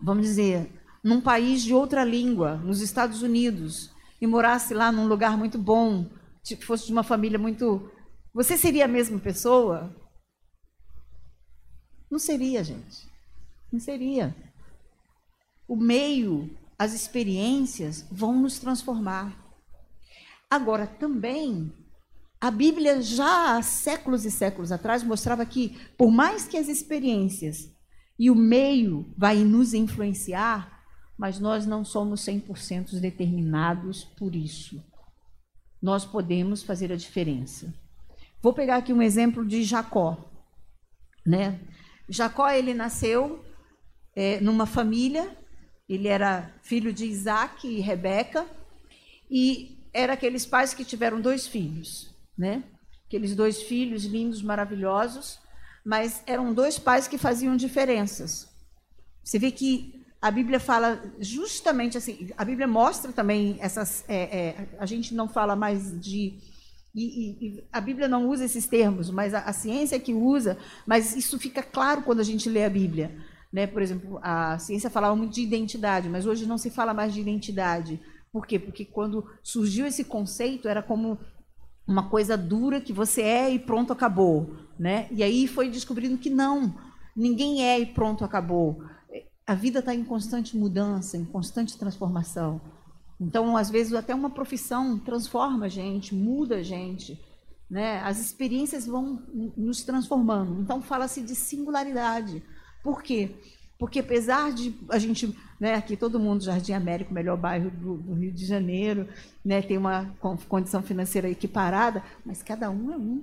[0.00, 0.72] vamos dizer,
[1.04, 6.06] num país de outra língua, nos Estados Unidos, e morasse lá num lugar muito bom,
[6.42, 7.90] tipo, fosse de uma família muito.
[8.32, 9.94] Você seria a mesma pessoa?
[12.10, 13.08] Não seria, gente.
[13.72, 14.34] Não seria.
[15.68, 19.36] O meio, as experiências vão nos transformar.
[20.48, 21.72] Agora, também
[22.40, 27.74] a Bíblia já há séculos e séculos atrás mostrava que, por mais que as experiências
[28.18, 30.75] e o meio vai nos influenciar,
[31.18, 34.82] mas nós não somos 100% determinados por isso.
[35.80, 37.72] Nós podemos fazer a diferença.
[38.42, 40.30] Vou pegar aqui um exemplo de Jacó,
[41.24, 41.60] né?
[42.08, 43.44] Jacó ele nasceu
[44.14, 45.36] é, numa família,
[45.88, 48.46] ele era filho de Isaac e Rebeca,
[49.30, 52.62] e era aqueles pais que tiveram dois filhos, né?
[53.06, 55.38] Aqueles dois filhos lindos, maravilhosos,
[55.84, 58.48] mas eram dois pais que faziam diferenças.
[59.24, 64.04] Você vê que a Bíblia fala justamente assim, a Bíblia mostra também essas.
[64.08, 66.36] É, é, a gente não fala mais de.
[66.92, 70.58] E, e, a Bíblia não usa esses termos, mas a, a ciência é que usa,
[70.84, 73.16] mas isso fica claro quando a gente lê a Bíblia.
[73.52, 73.68] Né?
[73.68, 77.20] Por exemplo, a ciência falava muito de identidade, mas hoje não se fala mais de
[77.20, 78.00] identidade.
[78.32, 78.58] Por quê?
[78.58, 81.20] Porque quando surgiu esse conceito, era como
[81.86, 84.56] uma coisa dura que você é e pronto, acabou.
[84.76, 85.06] Né?
[85.12, 86.74] E aí foi descobrindo que não,
[87.14, 88.82] ninguém é e pronto, acabou
[89.46, 92.60] a vida está em constante mudança, em constante transformação.
[93.20, 97.18] Então, às vezes, até uma profissão transforma a gente, muda a gente.
[97.70, 98.00] Né?
[98.00, 99.22] As experiências vão
[99.56, 100.60] nos transformando.
[100.60, 102.42] Então, fala-se de singularidade.
[102.82, 103.36] Por quê?
[103.78, 108.14] Porque apesar de a gente, né, aqui todo mundo, Jardim Américo, melhor bairro do, do
[108.14, 109.08] Rio de Janeiro,
[109.44, 110.14] né, tem uma
[110.48, 113.22] condição financeira equiparada, mas cada um é um.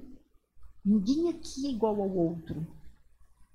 [0.85, 2.65] Ninguém aqui é igual ao outro.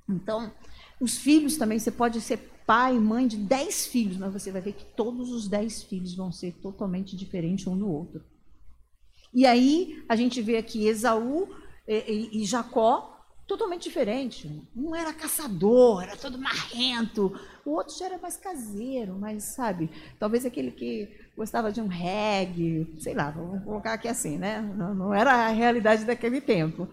[0.08, 0.52] Então,
[1.00, 4.74] os filhos também, você pode ser pai, mãe de dez filhos, mas você vai ver
[4.74, 8.22] que todos os dez filhos vão ser totalmente diferentes um do outro.
[9.32, 11.48] E aí a gente vê aqui Esaú
[11.86, 14.68] e, e, e Jacó totalmente diferente.
[14.76, 17.32] Um era caçador, era todo marrento.
[17.64, 22.94] O outro já era mais caseiro, mas sabe, talvez aquele que gostava de um reggae,
[23.00, 24.60] sei lá, vamos colocar aqui assim, né?
[24.76, 26.86] Não, não era a realidade daquele tempo.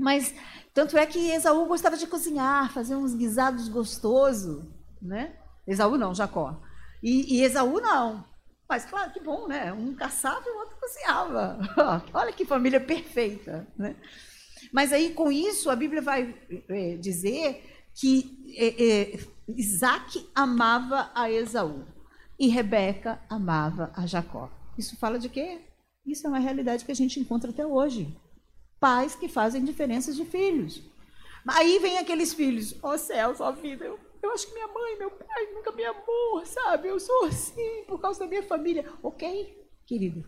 [0.00, 0.34] Mas
[0.72, 5.36] tanto é que Esaú gostava de cozinhar, fazer uns guisados gostosos né?
[5.66, 6.60] Esaú não, Jacó.
[7.02, 8.24] E, e Esaú não.
[8.68, 9.72] Mas claro, que bom, né?
[9.72, 11.58] Um caçava e o outro cozinhava.
[12.12, 13.96] Olha que família perfeita, né?
[14.72, 16.34] Mas aí com isso a Bíblia vai
[16.68, 21.86] é, dizer que é, é, Isaac amava a Esaú
[22.38, 24.50] e Rebeca amava a Jacó.
[24.76, 25.60] Isso fala de quê?
[26.04, 28.16] Isso é uma realidade que a gente encontra até hoje.
[28.78, 30.82] Pais que fazem diferenças de filhos.
[31.48, 34.98] Aí vem aqueles filhos, ó oh, céu, só vida, eu eu acho que minha mãe,
[34.98, 36.88] meu pai nunca me amou, sabe?
[36.88, 38.90] Eu sou assim por causa da minha família.
[39.02, 40.24] Ok, querido.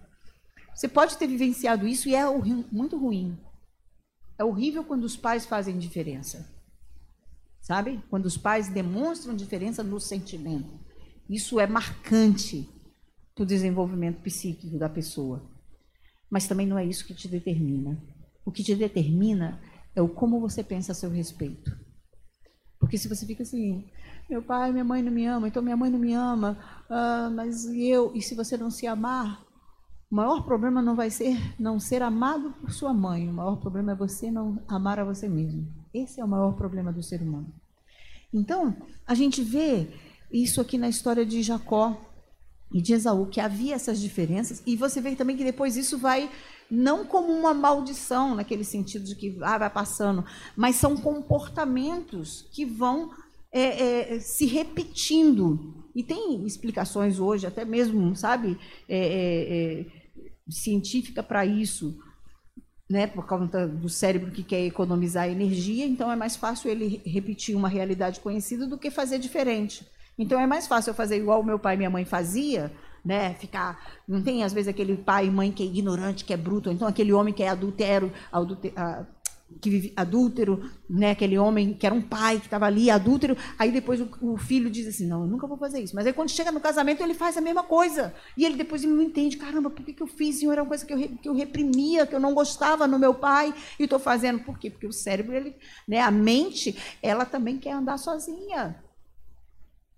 [0.74, 2.24] Você pode ter vivenciado isso e é
[2.70, 3.38] muito ruim.
[4.38, 6.48] É horrível quando os pais fazem diferença.
[7.60, 8.02] Sabe?
[8.08, 10.78] Quando os pais demonstram diferença no sentimento.
[11.28, 12.68] Isso é marcante
[13.34, 15.50] para o desenvolvimento psíquico da pessoa.
[16.30, 18.00] Mas também não é isso que te determina.
[18.44, 19.60] O que te determina
[19.94, 21.87] é o como você pensa a seu respeito.
[22.78, 23.84] Porque se você fica assim,
[24.28, 26.56] meu pai, minha mãe não me ama, então minha mãe não me ama,
[26.88, 29.42] ah, mas eu, e se você não se amar,
[30.10, 33.92] o maior problema não vai ser não ser amado por sua mãe, o maior problema
[33.92, 35.66] é você não amar a você mesmo.
[35.92, 37.52] Esse é o maior problema do ser humano.
[38.32, 39.88] Então, a gente vê
[40.30, 42.07] isso aqui na história de Jacó
[42.72, 46.30] e de Esaú, que havia essas diferenças, e você vê também que depois isso vai
[46.70, 52.64] não como uma maldição, naquele sentido de que ah, vai passando, mas são comportamentos que
[52.64, 53.10] vão
[53.50, 55.86] é, é, se repetindo.
[55.94, 59.86] E tem explicações hoje, até mesmo, sabe, é, é, é
[60.50, 61.98] científica para isso,
[62.88, 67.54] né, por causa do cérebro que quer economizar energia, então é mais fácil ele repetir
[67.54, 69.86] uma realidade conhecida do que fazer diferente.
[70.18, 72.72] Então é mais fácil eu fazer igual meu pai e minha mãe fazia,
[73.04, 73.34] né?
[73.34, 74.00] Ficar.
[74.06, 76.74] Não tem, às vezes, aquele pai e mãe que é ignorante, que é bruto, ou
[76.74, 78.72] então aquele homem que é adultero, adulter,
[79.60, 81.12] que vive adúltero, né?
[81.12, 83.36] Aquele homem que era um pai que estava ali, adúltero.
[83.58, 85.94] Aí depois o, o, filho diz assim: Não, eu nunca vou fazer isso.
[85.94, 88.14] Mas aí quando chega no casamento, ele faz a mesma coisa.
[88.36, 90.38] E ele depois não entende: Caramba, por que, que eu fiz?
[90.38, 93.14] Senhor, era uma coisa que eu, que eu reprimia, que eu não gostava no meu
[93.14, 94.40] pai, e estou fazendo.
[94.40, 94.70] Por quê?
[94.70, 96.00] Porque o cérebro, ele, né?
[96.00, 98.76] a mente, ela também quer andar sozinha.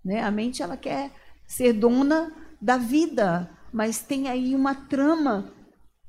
[0.03, 0.21] Né?
[0.21, 1.11] A mente, ela quer
[1.47, 5.53] ser dona da vida, mas tem aí uma trama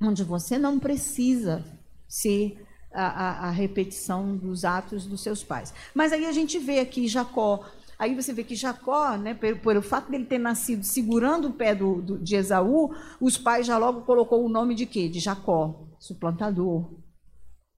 [0.01, 1.65] onde você não precisa
[2.09, 5.73] ser a, a, a, repetição dos atos dos seus pais.
[5.95, 7.65] Mas aí a gente vê aqui Jacó.
[7.99, 11.53] Aí você vê que Jacó, né, por, por o fato dele ter nascido segurando o
[11.53, 15.09] pé do, do, de Esaú, os pais já logo colocou o nome de quê?
[15.09, 16.91] De Jacó, suplantador,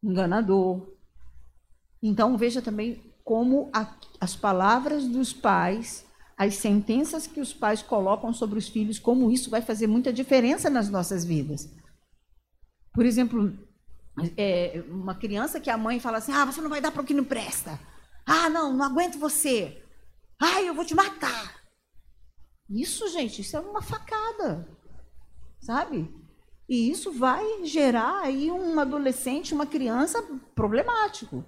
[0.03, 0.95] enganador.
[2.03, 6.04] Então veja também como a, as palavras dos pais
[6.37, 10.69] as sentenças que os pais colocam sobre os filhos, como isso vai fazer muita diferença
[10.69, 11.69] nas nossas vidas.
[12.93, 13.57] Por exemplo,
[14.37, 17.05] é, uma criança que a mãe fala assim: ah, você não vai dar para o
[17.05, 17.79] que não presta.
[18.27, 19.83] Ah, não, não aguento você.
[20.41, 21.63] Ah, eu vou te matar.
[22.69, 24.67] Isso, gente, isso é uma facada,
[25.61, 26.13] sabe?
[26.69, 30.23] E isso vai gerar aí um adolescente, uma criança
[30.55, 31.45] problemático.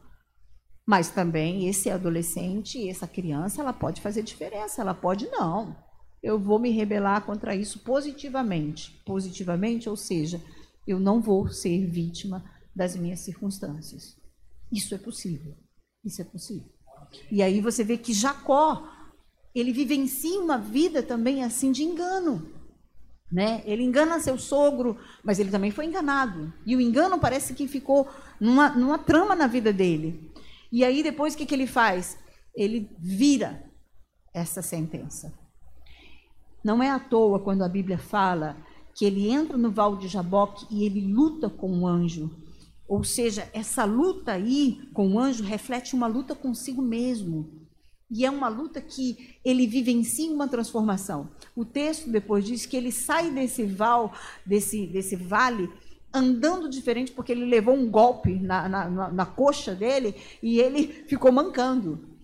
[0.86, 5.76] Mas também esse adolescente, essa criança, ela pode fazer diferença, ela pode não.
[6.22, 9.02] Eu vou me rebelar contra isso positivamente.
[9.04, 10.40] Positivamente, ou seja,
[10.86, 12.44] eu não vou ser vítima
[12.74, 14.16] das minhas circunstâncias.
[14.72, 15.56] Isso é possível.
[16.04, 16.70] Isso é possível.
[17.30, 18.88] E aí você vê que Jacó,
[19.54, 22.48] ele vivencia uma vida também assim de engano.
[23.30, 23.62] Né?
[23.66, 26.52] Ele engana seu sogro, mas ele também foi enganado.
[26.64, 30.30] E o engano parece que ficou numa, numa trama na vida dele.
[30.70, 32.18] E aí depois o que, que ele faz?
[32.54, 33.70] Ele vira
[34.34, 35.32] essa sentença.
[36.64, 38.56] Não é à toa quando a Bíblia fala
[38.94, 42.30] que ele entra no val de Jaboque e ele luta com o anjo.
[42.88, 47.66] Ou seja, essa luta aí com o anjo reflete uma luta consigo mesmo.
[48.10, 51.28] E é uma luta que ele vivencia uma transformação.
[51.54, 54.12] O texto depois diz que ele sai desse val,
[54.44, 55.68] desse, desse vale,
[56.16, 61.04] andando diferente, porque ele levou um golpe na, na, na, na coxa dele e ele
[61.06, 62.16] ficou mancando.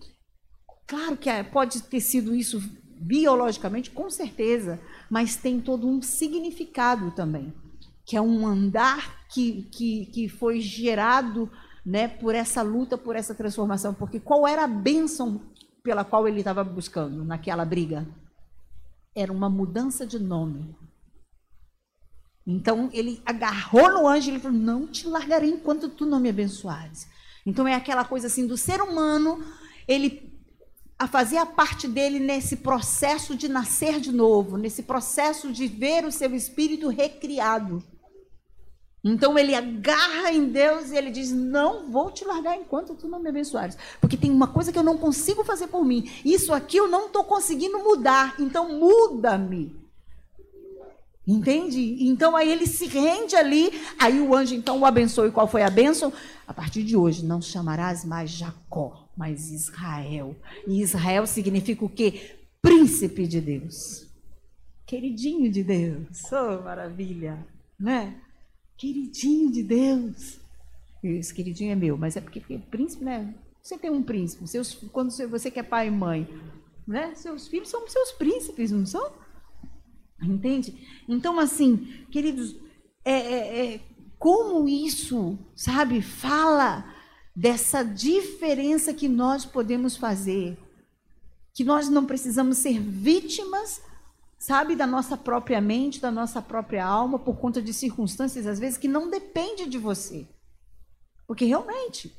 [0.87, 2.61] Claro que é, pode ter sido isso
[2.99, 4.79] biologicamente, com certeza,
[5.09, 7.53] mas tem todo um significado também,
[8.05, 11.49] que é um andar que, que, que foi gerado
[11.85, 13.93] né, por essa luta, por essa transformação.
[13.93, 15.41] Porque qual era a bênção
[15.83, 18.07] pela qual ele estava buscando naquela briga?
[19.15, 20.75] Era uma mudança de nome.
[22.45, 26.29] Então ele agarrou no anjo e ele falou: Não te largarei enquanto tu não me
[26.29, 27.07] abençoares.
[27.45, 29.43] Então é aquela coisa assim do ser humano,
[29.87, 30.31] ele
[30.97, 36.05] a fazer a parte dele nesse processo de nascer de novo, nesse processo de ver
[36.05, 37.83] o seu espírito recriado.
[39.03, 43.19] Então ele agarra em Deus e ele diz: Não vou te largar enquanto tu não
[43.19, 43.77] me abençoares.
[43.99, 46.09] Porque tem uma coisa que eu não consigo fazer por mim.
[46.23, 48.35] Isso aqui eu não estou conseguindo mudar.
[48.39, 49.82] Então muda-me.
[51.25, 51.97] Entende?
[52.01, 53.71] Então aí ele se rende ali.
[53.97, 55.27] Aí o anjo então o abençoa.
[55.27, 56.11] E qual foi a bênção?
[56.47, 60.35] A partir de hoje não chamarás mais Jacó, mas Israel.
[60.67, 62.35] E Israel significa o quê?
[62.61, 64.05] Príncipe de Deus.
[64.85, 66.31] Queridinho de Deus.
[66.31, 67.45] Oh, maravilha.
[67.79, 68.15] Né?
[68.77, 70.39] Queridinho de Deus.
[71.01, 73.33] Esse queridinho é meu, mas é porque, porque príncipe, né?
[73.61, 74.47] Você tem um príncipe.
[74.47, 76.27] Seus, quando você quer pai e mãe,
[76.85, 77.13] né?
[77.15, 79.11] Seus filhos são seus príncipes, não são?
[80.23, 80.87] Entende?
[81.07, 82.55] Então, assim, queridos,
[83.03, 83.81] é, é, é,
[84.17, 86.85] como isso, sabe, fala
[87.35, 90.57] dessa diferença que nós podemos fazer.
[91.53, 93.81] Que nós não precisamos ser vítimas
[94.43, 98.77] sabe, da nossa própria mente, da nossa própria alma, por conta de circunstâncias, às vezes,
[98.77, 100.27] que não depende de você.
[101.25, 102.13] Porque realmente,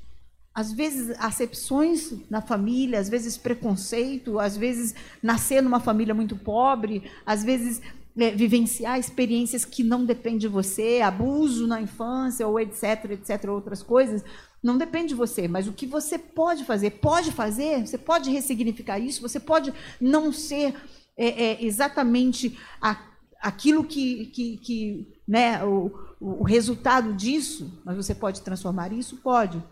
[0.55, 7.11] às vezes, acepções na família, às vezes, preconceito, às vezes, nascer numa família muito pobre,
[7.27, 7.83] às vezes,
[8.17, 13.83] é, vivenciar experiências que não dependem de você, abuso na infância, ou etc, etc, outras
[13.83, 14.25] coisas,
[14.63, 18.99] não depende de você, mas o que você pode fazer, pode fazer, você pode ressignificar
[18.99, 20.75] isso, você pode não ser
[21.17, 22.99] é, é exatamente a,
[23.43, 29.17] aquilo que, que, que né, o, o resultado disso, mas você pode transformar isso?
[29.19, 29.63] Pode.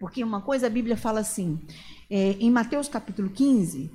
[0.00, 1.60] Porque uma coisa a Bíblia fala assim,
[2.08, 3.92] é, em Mateus capítulo 15,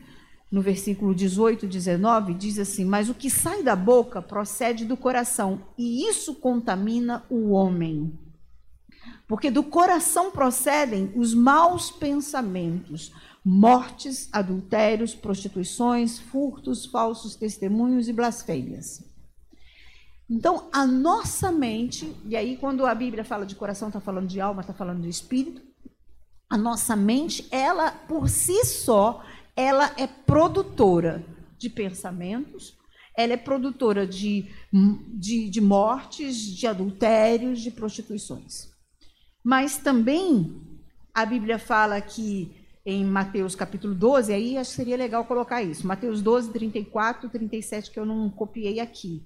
[0.52, 4.96] no versículo 18 e 19, diz assim: Mas o que sai da boca procede do
[4.96, 8.14] coração, e isso contamina o homem.
[9.28, 13.12] Porque do coração procedem os maus pensamentos,
[13.44, 19.04] mortes, adultérios, prostituições, furtos, falsos testemunhos e blasfêmias.
[20.30, 24.40] Então, a nossa mente, e aí quando a Bíblia fala de coração, está falando de
[24.40, 25.62] alma, está falando de espírito,
[26.50, 29.24] a nossa mente, ela por si só,
[29.56, 31.26] ela é produtora
[31.58, 32.78] de pensamentos,
[33.18, 34.50] ela é produtora de,
[35.14, 38.70] de, de mortes, de adultérios, de prostituições.
[39.44, 40.62] Mas também
[41.14, 45.88] a Bíblia fala que em Mateus capítulo 12, aí acho que seria legal colocar isso.
[45.88, 49.26] Mateus 12, 34, 37, que eu não copiei aqui.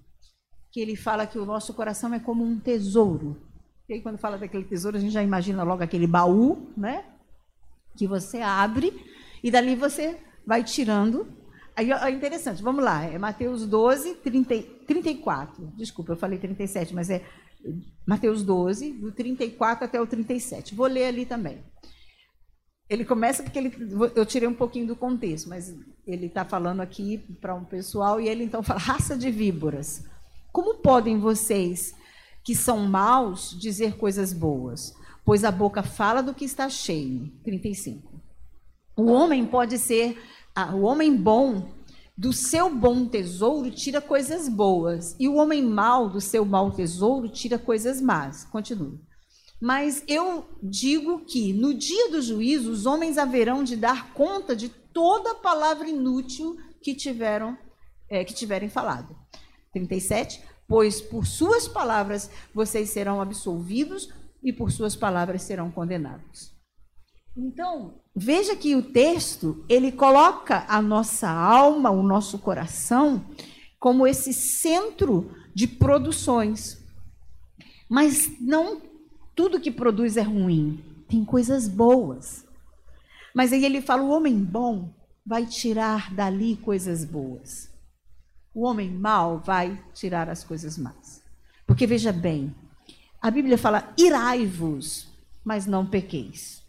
[0.71, 3.48] Que ele fala que o nosso coração é como um tesouro.
[3.89, 7.03] E aí, quando fala daquele tesouro, a gente já imagina logo aquele baú, né?
[7.97, 8.93] Que você abre
[9.43, 11.27] e dali você vai tirando.
[11.75, 13.03] Aí é interessante, vamos lá.
[13.03, 15.73] É Mateus 12, 30, 34.
[15.75, 17.25] Desculpa, eu falei 37, mas é
[18.05, 20.75] Mateus 12, do 34 até o 37.
[20.75, 21.63] Vou ler ali também.
[22.87, 23.73] Ele começa porque ele,
[24.15, 28.27] eu tirei um pouquinho do contexto, mas ele está falando aqui para um pessoal e
[28.27, 30.05] ele então fala: raça de víboras,
[30.51, 31.97] como podem vocês
[32.43, 34.93] que são maus dizer coisas boas?
[35.25, 37.31] Pois a boca fala do que está cheio.
[37.43, 38.19] 35.
[38.95, 40.21] O homem pode ser,
[40.55, 41.71] ah, o homem bom
[42.17, 47.29] do seu bom tesouro tira coisas boas, e o homem mau do seu mau tesouro
[47.29, 48.43] tira coisas más.
[48.43, 48.99] Continua.
[49.61, 54.67] Mas eu digo que no dia do juízo os homens haverão de dar conta de
[54.67, 57.57] toda palavra inútil que tiveram
[58.09, 59.15] é, que tiverem falado.
[59.71, 60.43] 37.
[60.69, 64.07] Pois por suas palavras vocês serão absolvidos
[64.43, 66.53] e por suas palavras serão condenados.
[67.35, 73.25] Então, veja que o texto, ele coloca a nossa alma, o nosso coração,
[73.79, 76.77] como esse centro de produções.
[77.89, 78.81] Mas não
[79.35, 82.45] tudo que produz é ruim, tem coisas boas.
[83.33, 84.93] Mas aí ele fala: o homem bom
[85.25, 87.68] vai tirar dali coisas boas.
[88.53, 91.21] O homem mau vai tirar as coisas más.
[91.65, 92.55] Porque veja bem,
[93.21, 95.07] a Bíblia fala: irai-vos,
[95.43, 96.63] mas não pequeis.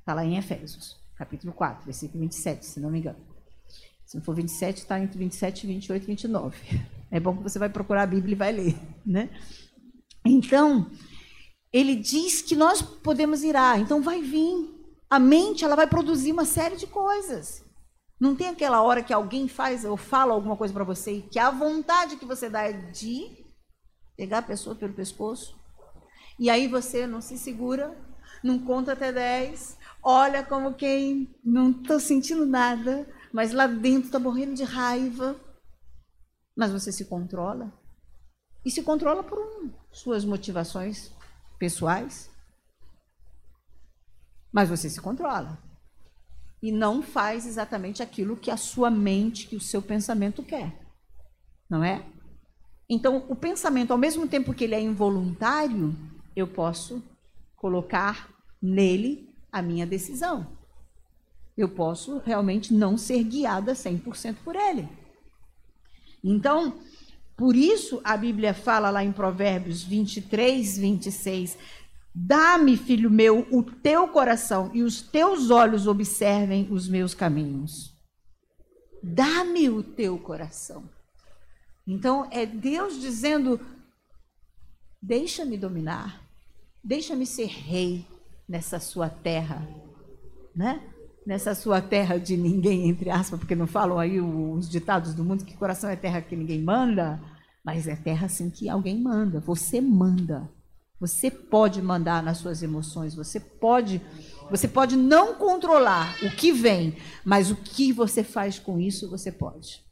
[0.00, 3.18] Está lá em Efésios, capítulo 4, versículo 27, se não me engano.
[4.04, 6.56] Se não for 27, está entre 27, 28 e 29.
[7.12, 8.76] É bom que você vai procurar a Bíblia e vai ler,
[9.06, 9.30] né?
[10.24, 10.90] Então,
[11.72, 14.68] ele diz que nós podemos irar, então vai vir.
[15.08, 17.64] A mente, ela vai produzir uma série de coisas.
[18.20, 21.38] Não tem aquela hora que alguém faz ou fala alguma coisa para você e que
[21.38, 23.46] a vontade que você dá é de
[24.14, 25.58] pegar a pessoa pelo pescoço.
[26.38, 27.96] E aí você não se segura,
[28.44, 34.18] não conta até 10, olha como quem não estou sentindo nada, mas lá dentro está
[34.18, 35.40] morrendo de raiva.
[36.54, 37.72] Mas você se controla.
[38.62, 41.10] E se controla por um, suas motivações
[41.58, 42.30] pessoais.
[44.52, 45.69] Mas você se controla
[46.62, 50.78] e não faz exatamente aquilo que a sua mente, que o seu pensamento quer.
[51.68, 52.04] Não é?
[52.88, 55.96] Então, o pensamento, ao mesmo tempo que ele é involuntário,
[56.34, 57.02] eu posso
[57.56, 58.28] colocar
[58.60, 60.58] nele a minha decisão.
[61.56, 64.88] Eu posso realmente não ser guiada 100% por ele.
[66.22, 66.78] Então,
[67.36, 71.56] por isso a Bíblia fala lá em Provérbios 23, 26,
[72.14, 77.96] Dá-me, filho meu, o teu coração e os teus olhos observem os meus caminhos.
[79.02, 80.84] Dá-me o teu coração.
[81.86, 83.60] Então é Deus dizendo:
[85.00, 86.20] deixa-me dominar,
[86.82, 88.06] deixa-me ser rei
[88.48, 89.66] nessa sua terra,
[90.54, 90.82] né?
[91.24, 95.44] Nessa sua terra de ninguém, entre aspas, porque não falam aí os ditados do mundo
[95.44, 97.20] que coração é terra que ninguém manda,
[97.64, 100.50] mas é terra assim que alguém manda, você manda.
[101.00, 104.02] Você pode mandar nas suas emoções, você pode,
[104.50, 106.94] você pode não controlar o que vem,
[107.24, 109.82] mas o que você faz com isso, você pode.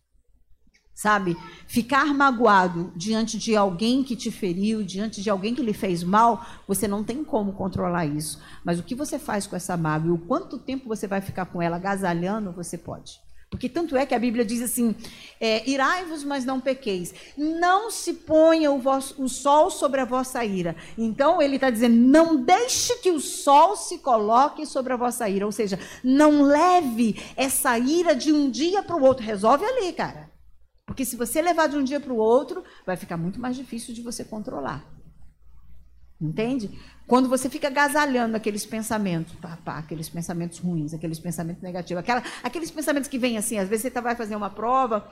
[0.94, 1.34] Sabe?
[1.66, 6.44] Ficar magoado diante de alguém que te feriu, diante de alguém que lhe fez mal,
[6.66, 8.38] você não tem como controlar isso.
[8.62, 11.46] Mas o que você faz com essa mágoa e o quanto tempo você vai ficar
[11.46, 13.27] com ela agasalhando, você pode.
[13.50, 14.94] Porque tanto é que a Bíblia diz assim:
[15.40, 17.14] é, irai-vos, mas não pequeis.
[17.36, 20.76] Não se ponha o, vosso, o sol sobre a vossa ira.
[20.98, 25.46] Então ele está dizendo: não deixe que o sol se coloque sobre a vossa ira.
[25.46, 29.24] Ou seja, não leve essa ira de um dia para o outro.
[29.24, 30.30] Resolve ali, cara.
[30.84, 33.94] Porque se você levar de um dia para o outro, vai ficar muito mais difícil
[33.94, 34.97] de você controlar.
[36.20, 36.70] Entende?
[37.06, 42.22] Quando você fica agasalhando aqueles pensamentos, pá, pá, aqueles pensamentos ruins, aqueles pensamentos negativos, aquela,
[42.42, 45.08] aqueles pensamentos que vêm assim, às vezes você vai fazer uma prova,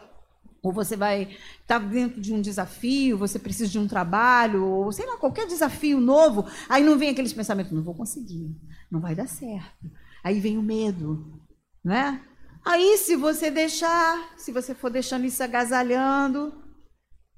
[0.62, 4.90] ou você vai estar tá dentro de um desafio, você precisa de um trabalho, ou
[4.90, 8.50] sei lá, qualquer desafio novo, aí não vem aqueles pensamentos, não vou conseguir,
[8.90, 9.90] não vai dar certo.
[10.24, 11.40] Aí vem o medo,
[11.84, 12.20] né?
[12.64, 16.52] Aí se você deixar, se você for deixando isso agasalhando,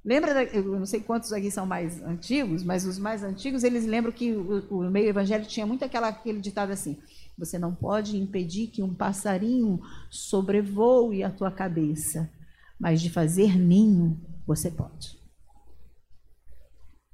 [0.08, 4.10] Lembra, eu não sei quantos aqui são mais antigos, mas os mais antigos, eles lembram
[4.10, 6.96] que o, o meio evangélico tinha muito aquela, aquele ditado assim:
[7.36, 9.78] você não pode impedir que um passarinho
[10.08, 12.32] sobrevoe a tua cabeça,
[12.80, 15.20] mas de fazer ninho você pode.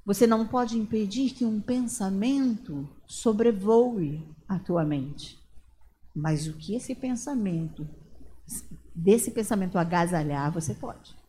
[0.07, 5.37] Você não pode impedir que um pensamento sobrevoe a tua mente,
[6.15, 7.89] mas o que esse pensamento,
[8.95, 11.24] desse pensamento agasalhar, você pode.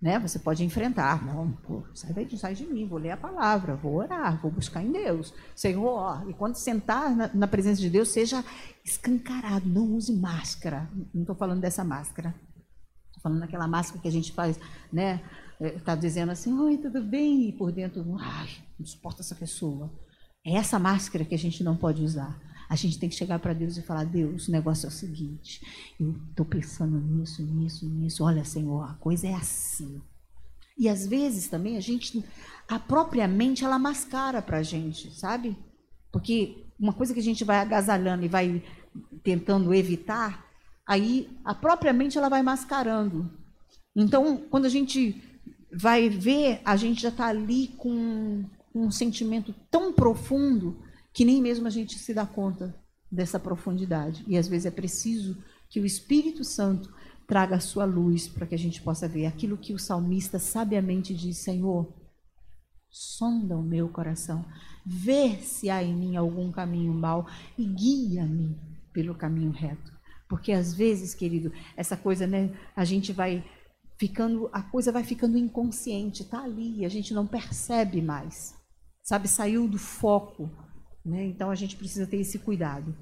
[0.00, 0.16] Né?
[0.20, 3.96] Você pode enfrentar, não, pô, sai daí, sai de mim, vou ler a palavra, vou
[3.96, 6.24] orar, vou buscar em Deus, Senhor.
[6.30, 8.44] E quando sentar na, na presença de Deus, seja
[8.84, 10.88] escancarado, não use máscara.
[11.12, 12.32] Não estou falando dessa máscara,
[13.08, 14.58] estou falando daquela máscara que a gente faz,
[14.92, 15.20] né?
[15.60, 17.48] Está é, dizendo assim, oi, tudo bem?
[17.48, 19.92] E por dentro, ai, não suporta essa pessoa.
[20.46, 22.40] É essa máscara que a gente não pode usar.
[22.68, 25.62] A gente tem que chegar para Deus e falar: Deus, o negócio é o seguinte,
[25.98, 28.24] eu estou pensando nisso, nisso, nisso.
[28.24, 30.00] Olha, Senhor, a coisa é assim.
[30.76, 32.24] E às vezes também a gente,
[32.68, 35.56] a própria mente, ela mascara para a gente, sabe?
[36.12, 38.62] Porque uma coisa que a gente vai agasalhando e vai
[39.24, 40.46] tentando evitar,
[40.86, 43.30] aí a própria mente ela vai mascarando.
[43.96, 45.20] Então, quando a gente
[45.72, 48.44] vai ver, a gente já está ali com
[48.74, 50.76] um sentimento tão profundo
[51.18, 52.72] que nem mesmo a gente se dá conta
[53.10, 54.24] dessa profundidade.
[54.28, 55.36] E às vezes é preciso
[55.68, 56.94] que o Espírito Santo
[57.26, 61.12] traga a sua luz para que a gente possa ver aquilo que o salmista sabiamente
[61.12, 61.92] diz: Senhor,
[62.88, 64.44] sonda o meu coração,
[64.86, 67.26] vê se há em mim algum caminho mau
[67.58, 68.56] e guia-me
[68.92, 69.92] pelo caminho reto.
[70.28, 73.44] Porque às vezes, querido, essa coisa, né, a gente vai
[73.98, 78.54] ficando, a coisa vai ficando inconsciente, tá ali, a gente não percebe mais.
[79.02, 80.48] Sabe, saiu do foco,
[81.04, 81.24] né?
[81.24, 82.94] Então a gente precisa ter esse cuidado.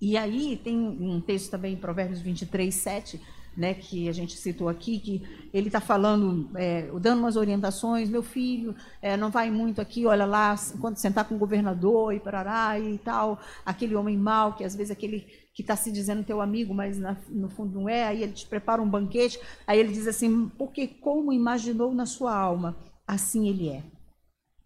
[0.00, 3.20] E aí tem um texto também Provérbios 23, 7,
[3.56, 8.22] né, que a gente citou aqui, que ele está falando, é, dando umas orientações, meu
[8.22, 12.78] filho, é, não vai muito aqui, olha lá, quando sentar com o governador e parará
[12.78, 15.20] e tal, aquele homem mau, que às vezes aquele
[15.54, 18.46] que está se dizendo teu amigo, mas na, no fundo não é, aí ele te
[18.46, 23.68] prepara um banquete, aí ele diz assim, porque como imaginou na sua alma, assim ele
[23.68, 23.93] é.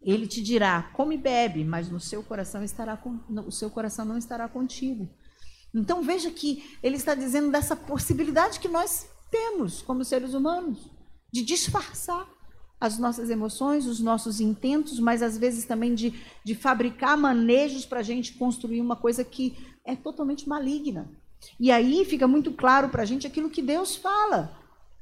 [0.00, 4.04] Ele te dirá, come e bebe, mas no seu coração estará com, o seu coração
[4.04, 5.08] não estará contigo.
[5.74, 10.90] Então veja que ele está dizendo dessa possibilidade que nós temos como seres humanos
[11.32, 12.26] de disfarçar
[12.80, 18.00] as nossas emoções, os nossos intentos, mas às vezes também de, de fabricar manejos para
[18.00, 21.10] a gente construir uma coisa que é totalmente maligna.
[21.58, 24.57] E aí fica muito claro para a gente aquilo que Deus fala.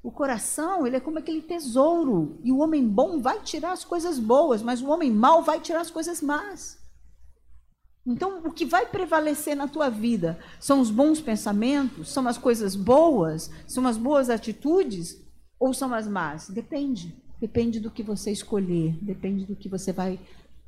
[0.07, 4.21] O coração, ele é como aquele tesouro, e o homem bom vai tirar as coisas
[4.21, 6.79] boas, mas o homem mau vai tirar as coisas más.
[8.07, 12.77] Então, o que vai prevalecer na tua vida são os bons pensamentos, são as coisas
[12.77, 15.21] boas, são as boas atitudes
[15.59, 16.51] ou são as más?
[16.51, 17.21] Depende.
[17.41, 20.21] Depende do que você escolher, depende do que você vai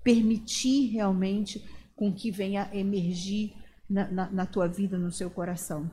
[0.03, 1.65] permitir realmente
[1.95, 3.55] com que venha emergir
[3.89, 5.89] na, na, na tua vida, no seu coração.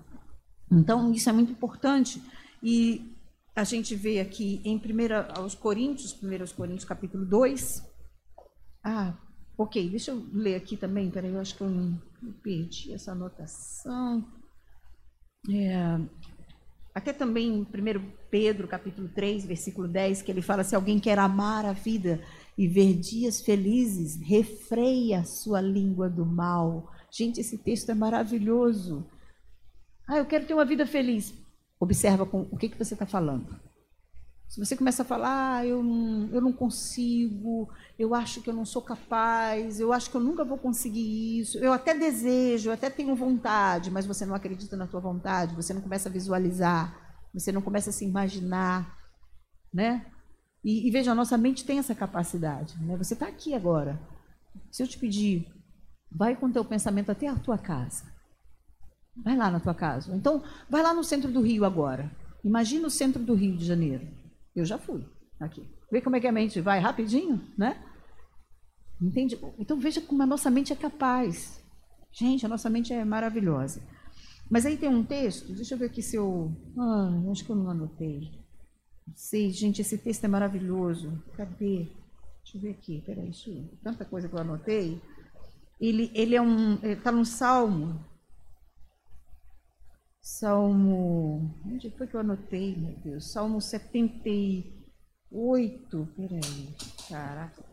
[0.71, 2.19] Então, isso é muito importante.
[2.63, 3.13] E
[3.55, 7.83] a gente vê aqui em 1 aos Coríntios, 1 Coríntios capítulo 2.
[8.83, 9.17] Ah,
[9.57, 11.97] Ok, deixa eu ler aqui também, peraí, eu acho que eu não
[12.43, 14.27] perdi essa anotação.
[15.49, 15.97] É,
[16.93, 17.65] até também em 1
[18.29, 22.21] Pedro, capítulo 3, versículo 10, que ele fala, se alguém quer amar a vida
[22.57, 26.91] e ver dias felizes, refreia a sua língua do mal.
[27.09, 29.09] Gente, esse texto é maravilhoso.
[30.05, 31.33] Ah, eu quero ter uma vida feliz.
[31.79, 33.59] Observa com o que, que você está falando.
[34.47, 37.67] Se você começa a falar, ah, eu não, eu não consigo,
[37.97, 41.57] eu acho que eu não sou capaz, eu acho que eu nunca vou conseguir isso,
[41.57, 45.73] eu até desejo, eu até tenho vontade, mas você não acredita na tua vontade, você
[45.73, 46.95] não começa a visualizar,
[47.33, 48.97] você não começa a se imaginar,
[49.73, 50.05] né?
[50.63, 52.95] E, e veja, a nossa mente tem essa capacidade, né?
[52.97, 53.99] Você está aqui agora.
[54.71, 55.51] Se eu te pedir,
[56.09, 58.14] vai com teu pensamento até a tua casa.
[59.23, 60.15] Vai lá na tua casa.
[60.15, 62.11] Então, vai lá no centro do Rio agora.
[62.43, 64.07] Imagina o centro do Rio de Janeiro.
[64.55, 65.05] Eu já fui
[65.39, 65.67] aqui.
[65.91, 67.83] Vê como é que a mente vai rapidinho, né?
[69.01, 69.39] Entende?
[69.59, 71.61] Então veja como a nossa mente é capaz.
[72.11, 73.81] Gente, a nossa mente é maravilhosa.
[74.49, 76.55] Mas aí tem um texto, deixa eu ver aqui se eu.
[76.77, 78.31] Ah, acho que eu não anotei.
[79.15, 81.21] Sei, gente, esse texto é maravilhoso.
[81.35, 81.87] Cadê?
[82.43, 83.51] Deixa eu ver aqui, peraí, isso,
[83.83, 85.01] tanta coisa que eu anotei.
[85.79, 86.75] Ele, ele é um.
[86.83, 87.99] Está no Salmo
[90.25, 91.55] Salmo.
[91.63, 93.31] Onde foi que eu anotei, meu Deus?
[93.31, 96.09] Salmo 78.
[96.17, 96.75] Peraí.
[97.07, 97.63] Caraca.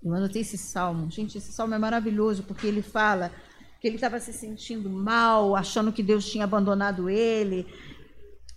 [0.00, 1.10] Eu anotei esse salmo.
[1.10, 3.32] Gente, esse salmo é maravilhoso porque ele fala
[3.80, 7.66] que ele estava se sentindo mal, achando que Deus tinha abandonado ele.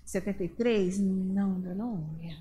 [0.05, 0.99] 73?
[0.99, 2.37] Não, ainda não é.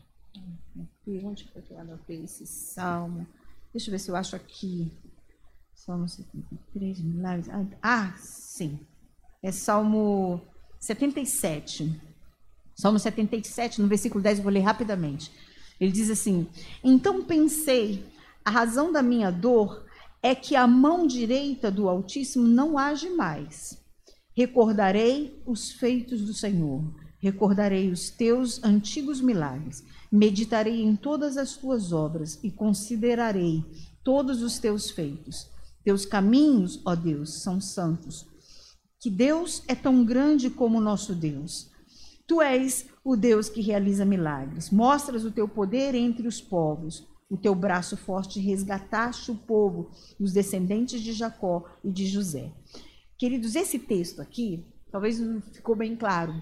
[1.24, 3.26] Onde foi que eu anotei esse salmo?
[3.72, 4.92] Deixa eu ver se eu acho aqui.
[5.84, 7.46] Salmo 73, milagres.
[7.82, 8.80] Ah, sim.
[9.42, 10.40] É Salmo
[10.80, 12.00] 77.
[12.74, 15.30] Salmo 77, no versículo 10, eu vou ler rapidamente.
[15.78, 16.46] Ele diz assim:
[16.82, 18.02] Então pensei,
[18.42, 19.84] a razão da minha dor
[20.22, 23.78] é que a mão direita do Altíssimo não age mais.
[24.34, 26.82] Recordarei os feitos do Senhor,
[27.20, 33.62] recordarei os teus antigos milagres, meditarei em todas as tuas obras e considerarei
[34.02, 35.52] todos os teus feitos.
[35.84, 38.26] Teus caminhos, ó Deus, são santos.
[38.98, 41.70] Que Deus é tão grande como o nosso Deus.
[42.26, 44.70] Tu és o Deus que realiza milagres.
[44.70, 47.06] Mostras o teu poder entre os povos.
[47.28, 52.50] O teu braço forte resgataste o povo, os descendentes de Jacó e de José.
[53.18, 56.34] Queridos, esse texto aqui, talvez não ficou bem claro,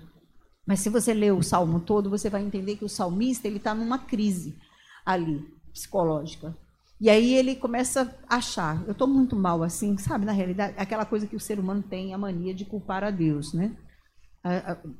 [0.67, 3.75] mas se você ler o salmo todo, você vai entender que o salmista ele está
[3.75, 4.57] numa crise
[5.05, 6.57] ali psicológica.
[7.03, 10.25] E aí ele começa a achar, eu estou muito mal assim, sabe?
[10.25, 13.53] Na realidade, aquela coisa que o ser humano tem a mania de culpar a Deus,
[13.53, 13.77] né?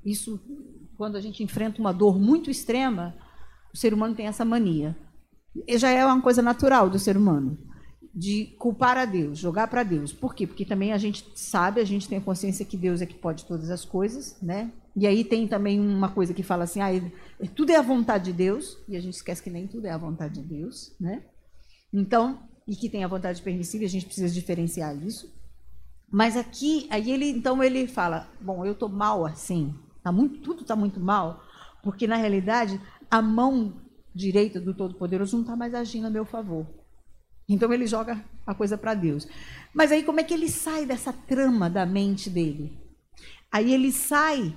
[0.05, 0.41] Isso,
[0.97, 3.15] quando a gente enfrenta uma dor muito extrema,
[3.73, 4.97] o ser humano tem essa mania.
[5.77, 7.57] já é uma coisa natural do ser humano
[8.13, 10.13] de culpar a Deus, jogar para Deus.
[10.13, 10.45] Por quê?
[10.45, 13.45] Porque também a gente sabe, a gente tem a consciência que Deus é que pode
[13.47, 14.73] todas as coisas, né?
[14.97, 16.89] E aí tem também uma coisa que fala assim, ah,
[17.55, 19.97] tudo é a vontade de Deus, e a gente esquece que nem tudo é a
[19.97, 21.23] vontade de Deus, né?
[21.93, 25.33] Então, e que tem a vontade permissiva, a gente precisa diferenciar isso.
[26.11, 30.65] Mas aqui, aí ele, então ele fala, bom, eu tô mal assim, tá muito, tudo
[30.65, 31.43] tá muito mal,
[31.83, 32.81] porque na realidade
[33.11, 33.81] a mão
[34.15, 36.67] direita do Todo-Poderoso não está mais agindo a meu favor.
[37.49, 39.27] Então ele joga a coisa para Deus.
[39.75, 42.79] Mas aí como é que ele sai dessa trama da mente dele?
[43.51, 44.57] Aí ele sai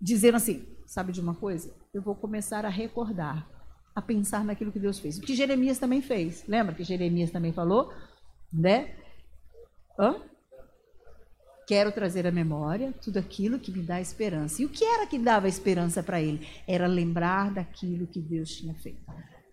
[0.00, 1.74] dizendo assim: sabe de uma coisa?
[1.92, 3.48] Eu vou começar a recordar,
[3.94, 5.18] a pensar naquilo que Deus fez.
[5.18, 6.44] O que Jeremias também fez.
[6.46, 7.92] Lembra que Jeremias também falou?
[8.52, 8.94] Né?
[9.98, 10.16] Hã?
[11.66, 14.60] Quero trazer à memória tudo aquilo que me dá esperança.
[14.62, 16.46] E o que era que dava esperança para ele?
[16.66, 19.00] Era lembrar daquilo que Deus tinha feito.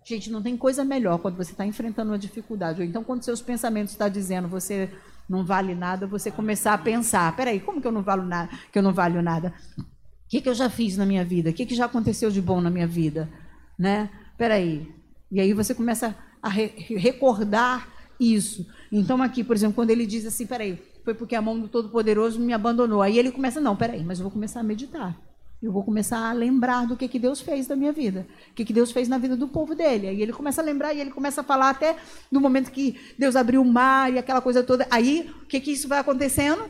[0.04, 3.42] Gente, não tem coisa melhor quando você está enfrentando uma dificuldade, ou então quando seus
[3.42, 4.90] pensamentos estão tá dizendo você
[5.30, 8.80] não vale nada, você começar a pensar, peraí, como que eu não valo nada, que
[8.80, 9.54] eu não valho nada?
[9.78, 9.84] O
[10.28, 11.52] que, que eu já fiz na minha vida?
[11.52, 13.30] O que, que já aconteceu de bom na minha vida?
[13.78, 14.10] Né?
[14.40, 14.88] Peraí.
[15.30, 18.66] E aí você começa a re recordar isso.
[18.90, 22.40] Então aqui, por exemplo, quando ele diz assim, peraí, foi porque a mão do Todo-Poderoso
[22.40, 23.02] me abandonou.
[23.02, 25.20] Aí ele começa, não, peraí, mas eu vou começar a meditar.
[25.62, 28.64] Eu vou começar a lembrar do que, que Deus fez na minha vida, o que,
[28.64, 30.08] que Deus fez na vida do povo dele.
[30.08, 31.98] Aí ele começa a lembrar e ele começa a falar até
[32.32, 34.88] no momento que Deus abriu o mar e aquela coisa toda.
[34.90, 36.64] Aí o que, que isso vai acontecendo?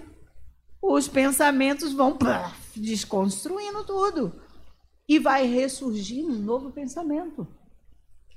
[0.82, 2.18] Os pensamentos vão
[2.76, 4.34] desconstruindo tudo.
[5.08, 7.48] E vai ressurgir um novo pensamento.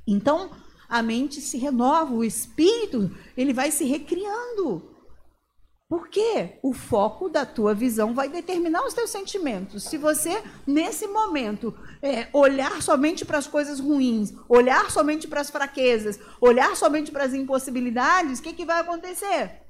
[0.06, 0.50] Então,
[0.88, 4.90] a mente se renova, o espírito, ele vai se recriando.
[5.88, 9.84] Porque o foco da tua visão vai determinar os teus sentimentos.
[9.84, 15.50] Se você, nesse momento, é, olhar somente para as coisas ruins, olhar somente para as
[15.50, 19.62] fraquezas, olhar somente para as impossibilidades, o que, que vai acontecer?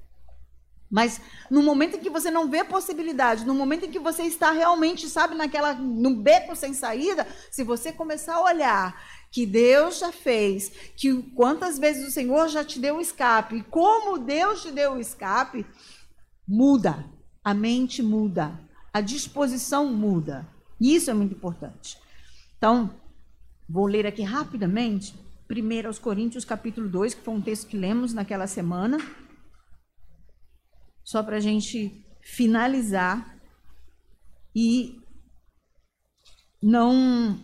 [0.89, 1.21] Mas
[1.51, 5.09] no momento em que você não vê possibilidade, no momento em que você está realmente,
[5.09, 10.69] sabe, naquela no beco sem saída, se você começar a olhar que Deus já fez,
[10.95, 15.01] que quantas vezes o Senhor já te deu o escape, como Deus te deu o
[15.01, 15.67] escape,
[16.47, 17.05] muda,
[17.43, 18.61] a mente muda,
[18.93, 20.47] a disposição muda.
[20.79, 21.97] Isso é muito importante.
[22.59, 22.95] Então,
[23.67, 25.15] vou ler aqui rapidamente,
[25.51, 28.99] 1 aos Coríntios, capítulo 2, que foi um texto que lemos naquela semana,
[31.03, 33.39] só para a gente finalizar
[34.55, 35.01] e
[36.63, 37.41] não.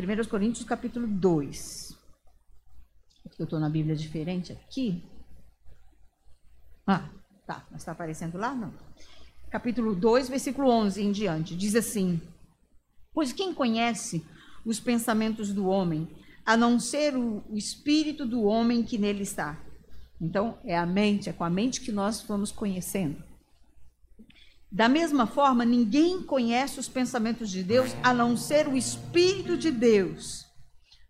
[0.00, 1.98] 1 Coríntios, capítulo 2.
[3.38, 5.02] Eu estou na Bíblia diferente aqui.
[6.86, 7.08] Ah,
[7.50, 8.54] Tá, mas está aparecendo lá?
[8.54, 8.72] Não.
[9.50, 11.56] Capítulo 2, versículo 11 em diante.
[11.56, 12.22] Diz assim:
[13.12, 14.24] Pois quem conhece
[14.64, 16.08] os pensamentos do homem,
[16.46, 19.60] a não ser o, espírito do homem que nele está?
[20.20, 23.20] Então, é a mente, é com a mente que nós vamos conhecendo.
[24.72, 29.70] Da mesma forma, ninguém conhece os pensamentos de Deus a não ser o Espírito de
[29.70, 30.46] Deus.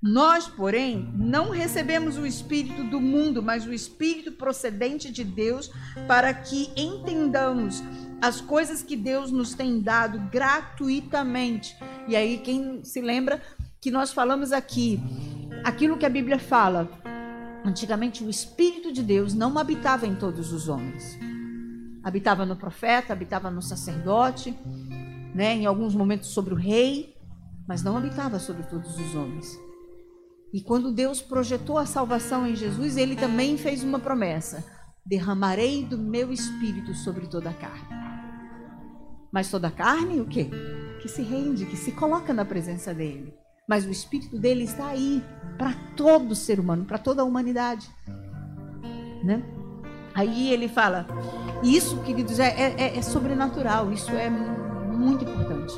[0.03, 5.71] Nós, porém, não recebemos o Espírito do mundo, mas o Espírito procedente de Deus,
[6.09, 7.83] para que entendamos
[8.23, 11.77] as coisas que Deus nos tem dado gratuitamente.
[12.09, 13.43] E aí, quem se lembra
[13.79, 14.99] que nós falamos aqui,
[15.65, 16.91] aquilo que a Bíblia fala,
[17.63, 21.19] antigamente o Espírito de Deus não habitava em todos os homens.
[22.03, 24.57] Habitava no profeta, habitava no sacerdote,
[25.35, 27.15] né, em alguns momentos sobre o rei,
[27.69, 29.59] mas não habitava sobre todos os homens.
[30.53, 34.65] E quando Deus projetou a salvação em Jesus, ele também fez uma promessa:
[35.07, 38.01] derramarei do meu espírito sobre toda a carne.
[39.33, 40.51] Mas toda a carne, o quê?
[41.01, 43.33] Que se rende, que se coloca na presença dele.
[43.69, 45.23] Mas o espírito dele está aí
[45.57, 47.89] para todo ser humano, para toda a humanidade.
[49.23, 49.41] Né?
[50.15, 51.07] Aí ele fala:
[51.63, 55.75] Isso, queridos, é, é, é sobrenatural, isso é muito importante.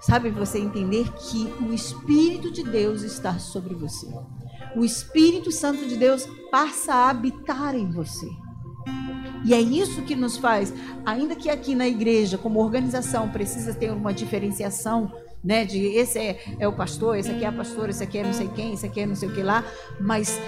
[0.00, 4.06] Sabe você entender que o Espírito de Deus está sobre você.
[4.74, 8.28] O Espírito Santo de Deus passa a habitar em você.
[9.44, 10.72] E é isso que nos faz,
[11.04, 15.12] ainda que aqui na igreja, como organização, precisa ter uma diferenciação,
[15.42, 15.64] né?
[15.64, 18.32] De esse é, é o pastor, esse aqui é a pastora, esse aqui é não
[18.32, 19.64] sei quem, esse aqui é não sei o que lá,
[19.98, 20.38] mas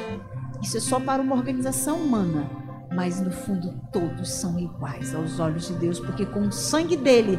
[0.62, 2.61] isso é só para uma organização humana
[2.94, 7.38] mas no fundo todos são iguais aos olhos de Deus, porque com o sangue dele,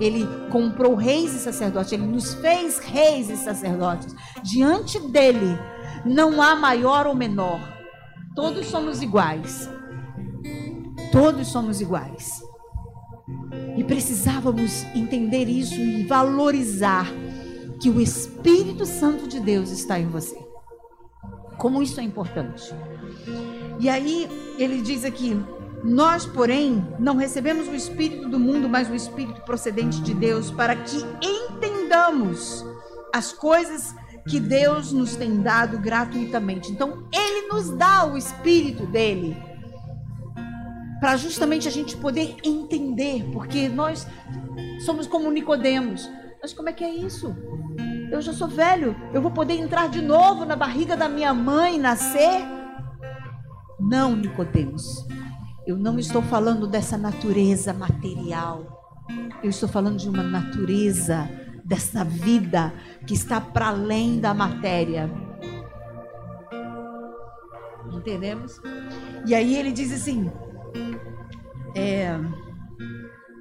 [0.00, 4.14] ele comprou reis e sacerdotes, ele nos fez reis e sacerdotes.
[4.42, 5.58] Diante dele
[6.04, 7.60] não há maior ou menor,
[8.34, 9.68] todos somos iguais.
[11.12, 12.42] Todos somos iguais.
[13.76, 17.06] E precisávamos entender isso e valorizar
[17.80, 20.38] que o Espírito Santo de Deus está em você
[21.58, 22.74] Como isso é importante.
[23.78, 25.36] E aí ele diz aqui:
[25.82, 30.76] Nós, porém, não recebemos o espírito do mundo, mas o espírito procedente de Deus, para
[30.76, 32.64] que entendamos
[33.12, 33.94] as coisas
[34.28, 36.72] que Deus nos tem dado gratuitamente.
[36.72, 39.36] Então, ele nos dá o espírito dele
[41.00, 44.06] para justamente a gente poder entender, porque nós
[44.86, 46.10] somos como Nicodemos.
[46.40, 47.36] Mas como é que é isso?
[48.10, 51.78] Eu já sou velho, eu vou poder entrar de novo na barriga da minha mãe,
[51.78, 52.42] nascer?
[53.78, 55.06] Não, Nicodemos.
[55.66, 58.82] Eu não estou falando dessa natureza material.
[59.42, 61.28] Eu estou falando de uma natureza
[61.64, 62.72] dessa vida
[63.06, 65.10] que está para além da matéria.
[67.92, 68.60] Entendemos?
[69.26, 70.30] E aí ele diz assim:
[71.74, 72.18] é,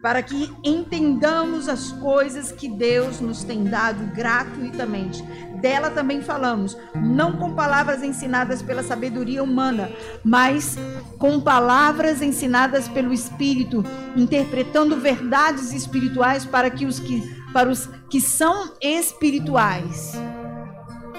[0.03, 5.23] para que entendamos as coisas que Deus nos tem dado gratuitamente.
[5.61, 9.89] Dela também falamos, não com palavras ensinadas pela sabedoria humana,
[10.21, 10.77] mas
[11.17, 13.81] com palavras ensinadas pelo Espírito,
[14.13, 20.19] interpretando verdades espirituais para que os que para os que são espirituais.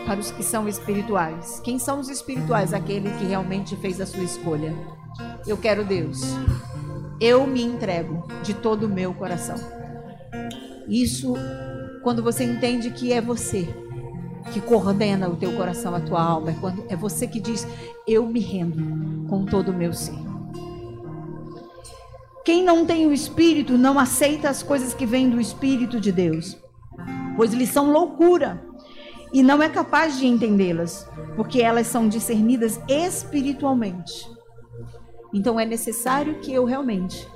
[0.04, 1.58] Para os que são espirituais.
[1.64, 2.74] Quem são os espirituais?
[2.74, 4.76] Aquele que realmente fez a sua escolha.
[5.46, 6.34] Eu quero Deus
[7.20, 9.56] eu me entrego de todo o meu coração.
[10.88, 11.34] Isso
[12.02, 13.66] quando você entende que é você
[14.52, 17.66] que coordena o teu coração, a tua alma, é quando é você que diz:
[18.06, 20.14] "Eu me rendo com todo o meu ser".
[22.44, 26.58] Quem não tem o espírito não aceita as coisas que vêm do espírito de Deus,
[27.36, 28.62] pois lhes são loucura
[29.32, 34.33] e não é capaz de entendê-las, porque elas são discernidas espiritualmente.
[35.34, 37.28] Então é necessário que eu realmente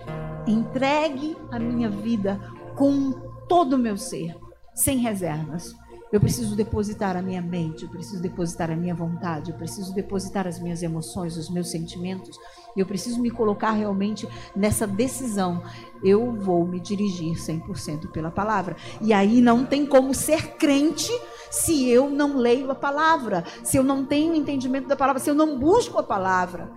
[0.46, 2.40] entregue a minha vida
[2.76, 3.10] com
[3.48, 4.36] todo o meu ser,
[4.72, 5.74] sem reservas.
[6.10, 10.46] Eu preciso depositar a minha mente, eu preciso depositar a minha vontade, eu preciso depositar
[10.46, 12.38] as minhas emoções, os meus sentimentos.
[12.74, 14.26] Eu preciso me colocar realmente
[14.56, 15.62] nessa decisão.
[16.02, 18.76] Eu vou me dirigir 100% pela palavra.
[19.02, 21.12] E aí não tem como ser crente
[21.50, 25.34] se eu não leio a palavra, se eu não tenho entendimento da palavra, se eu
[25.34, 26.70] não busco a palavra.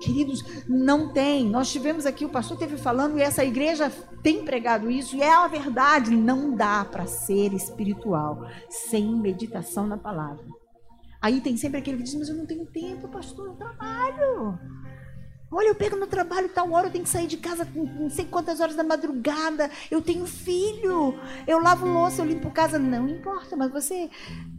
[0.00, 1.48] Queridos, não tem.
[1.48, 3.90] Nós tivemos aqui, o pastor teve falando, e essa igreja
[4.22, 6.16] tem pregado isso, e é a verdade.
[6.16, 10.44] Não dá para ser espiritual sem meditação na palavra.
[11.20, 14.58] Aí tem sempre aquele que diz, mas eu não tenho tempo, pastor, eu trabalho.
[15.56, 18.24] Olha, eu pego no trabalho tal hora, eu tenho que sair de casa não sei
[18.24, 19.70] quantas horas da madrugada.
[19.88, 21.14] Eu tenho filho,
[21.46, 22.76] eu lavo louça, eu limpo casa.
[22.76, 24.10] Não importa, mas você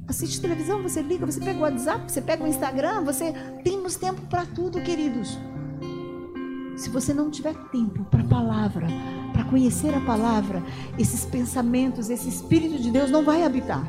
[0.07, 4.21] assiste televisão, você liga, você pega o WhatsApp, você pega o Instagram, você temos tempo
[4.27, 5.37] para tudo, queridos.
[6.77, 8.87] Se você não tiver tempo para a palavra,
[9.33, 10.63] para conhecer a palavra,
[10.97, 13.83] esses pensamentos, esse Espírito de Deus não vai habitar.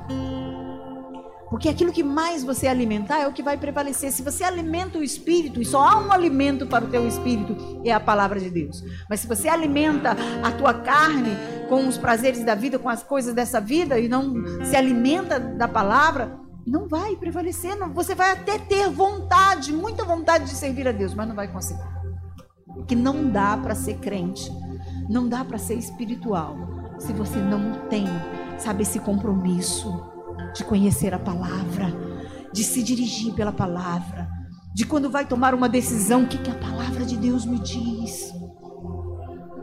[1.48, 4.10] Porque aquilo que mais você alimentar é o que vai prevalecer.
[4.10, 7.92] Se você alimenta o espírito, e só há um alimento para o teu espírito, é
[7.92, 8.82] a palavra de Deus.
[9.08, 11.36] Mas se você alimenta a tua carne
[11.68, 14.34] com os prazeres da vida, com as coisas dessa vida, e não
[14.64, 16.36] se alimenta da palavra,
[16.66, 17.76] não vai prevalecer.
[17.76, 17.92] Não.
[17.92, 21.82] Você vai até ter vontade, muita vontade de servir a Deus, mas não vai conseguir.
[22.66, 24.50] Porque não dá para ser crente,
[25.08, 26.56] não dá para ser espiritual,
[26.98, 28.06] se você não tem,
[28.58, 30.15] sabe, esse compromisso
[30.54, 31.92] de conhecer a palavra,
[32.52, 34.28] de se dirigir pela palavra,
[34.74, 38.32] de quando vai tomar uma decisão, o que, que a palavra de Deus me diz.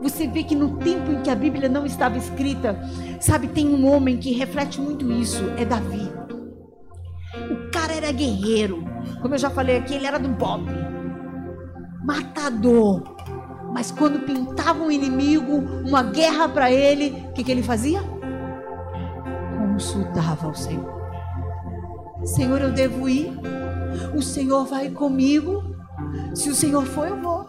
[0.02, 2.78] Você vê que no tempo em que a Bíblia não estava escrita,
[3.20, 6.12] sabe, tem um homem que reflete muito isso, é Davi.
[7.50, 8.84] O cara era guerreiro,
[9.22, 10.66] como eu já falei aqui, ele era do Bob,
[12.04, 13.02] matador.
[13.72, 15.52] Mas quando pintava um inimigo,
[15.86, 18.02] uma guerra para ele, o que, que ele fazia?
[19.74, 21.02] Consultava ao Senhor.
[22.24, 23.32] Senhor, eu devo ir.
[24.16, 25.62] O Senhor vai comigo.
[26.34, 27.44] Se o Senhor for, eu vou.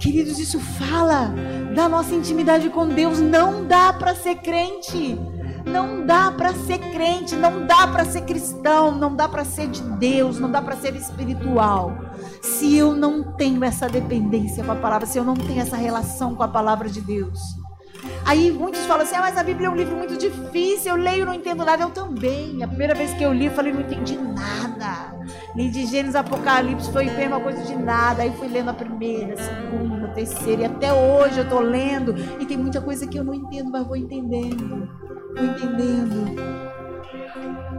[0.00, 1.32] Queridos, isso fala
[1.74, 3.18] da nossa intimidade com Deus.
[3.18, 5.18] Não dá para ser crente.
[5.64, 9.82] Não dá para ser crente, não dá para ser cristão, não dá para ser de
[9.82, 11.92] Deus, não dá para ser espiritual.
[12.40, 16.36] Se eu não tenho essa dependência com a palavra, se eu não tenho essa relação
[16.36, 17.40] com a palavra de Deus.
[18.26, 21.22] Aí muitos falam assim: ah, mas a Bíblia é um livro muito difícil, eu leio
[21.22, 21.84] e não entendo nada.
[21.84, 22.60] Eu também.
[22.60, 25.14] A primeira vez que eu li, eu falei: não entendi nada.
[25.54, 28.22] Li de Gênesis Apocalipse, foi a mesma coisa de nada.
[28.22, 32.16] Aí fui lendo a primeira, a segunda, a terceira, e até hoje eu estou lendo.
[32.40, 34.88] E tem muita coisa que eu não entendo, mas vou entendendo.
[35.36, 36.75] Vou entendendo.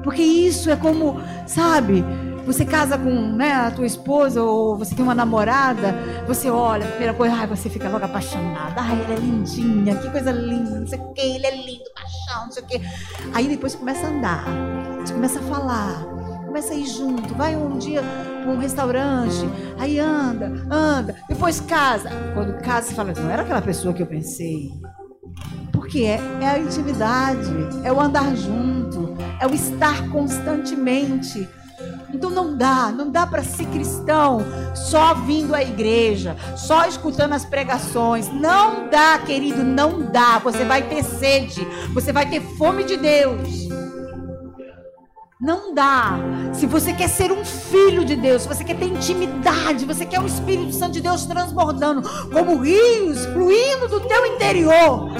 [0.03, 2.03] Porque isso é como, sabe?
[2.45, 5.93] Você casa com né, a tua esposa ou você tem uma namorada,
[6.25, 8.79] você olha, a primeira coisa, ai, você fica logo apaixonada.
[8.79, 12.45] Ai, ela é lindinha, que coisa linda, não sei o que, ele é lindo, paixão,
[12.45, 12.81] não sei o que.
[13.33, 14.45] Aí depois você começa a andar,
[15.01, 16.05] você começa a falar,
[16.45, 17.35] começa a ir junto.
[17.35, 18.01] Vai um dia
[18.43, 19.45] para um restaurante,
[19.77, 22.09] aí anda, anda, depois casa.
[22.33, 24.71] Quando casa, você fala, não era aquela pessoa que eu pensei.
[25.71, 27.49] Porque é, é a intimidade,
[27.83, 31.47] é o andar junto, é o estar constantemente.
[32.13, 34.39] Então não dá, não dá para ser cristão
[34.73, 38.31] só vindo à igreja, só escutando as pregações.
[38.31, 40.39] Não dá, querido, não dá.
[40.39, 43.67] Você vai ter sede, você vai ter fome de Deus.
[45.39, 46.17] Não dá.
[46.51, 50.19] Se você quer ser um filho de Deus, se você quer ter intimidade, você quer
[50.19, 52.01] o Espírito Santo de Deus transbordando
[52.33, 55.11] como rios fluindo do teu interior,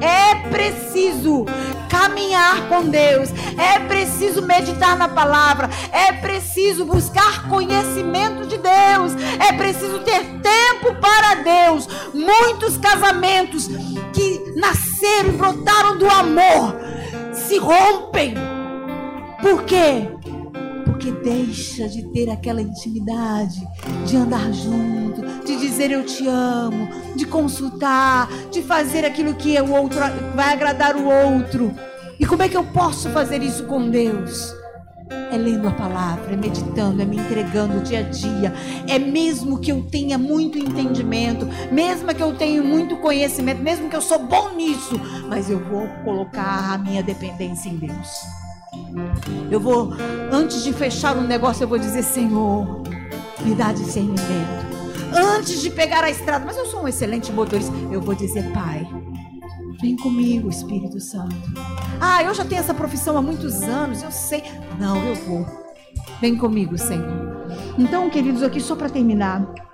[0.00, 1.44] é preciso
[1.90, 9.12] caminhar com Deus, é preciso meditar na palavra, é preciso buscar conhecimento de Deus,
[9.46, 11.86] é preciso ter tempo para Deus.
[12.14, 13.68] Muitos casamentos
[14.14, 16.76] que nasceram e brotaram do amor
[17.34, 18.59] se rompem
[19.40, 20.08] por quê?
[20.84, 23.60] Porque deixa de ter aquela intimidade,
[24.06, 29.72] de andar junto, de dizer eu te amo, de consultar, de fazer aquilo que o
[29.72, 29.98] outro
[30.34, 31.74] vai agradar o outro.
[32.18, 34.54] E como é que eu posso fazer isso com Deus?
[35.32, 38.52] É lendo a palavra, é meditando, é me entregando dia a dia.
[38.88, 43.96] É mesmo que eu tenha muito entendimento, mesmo que eu tenha muito conhecimento, mesmo que
[43.96, 48.39] eu sou bom nisso, mas eu vou colocar a minha dependência em Deus.
[49.50, 49.92] Eu vou,
[50.32, 52.82] antes de fechar um negócio, eu vou dizer: Senhor,
[53.44, 54.70] me dá discernimento.
[55.14, 58.86] Antes de pegar a estrada, mas eu sou um excelente motorista, eu vou dizer: Pai,
[59.80, 61.34] vem comigo, Espírito Santo.
[62.00, 64.42] Ah, eu já tenho essa profissão há muitos anos, eu sei.
[64.78, 65.46] Não, eu vou.
[66.20, 67.46] Vem comigo, Senhor.
[67.78, 69.69] Então, queridos, aqui só para terminar.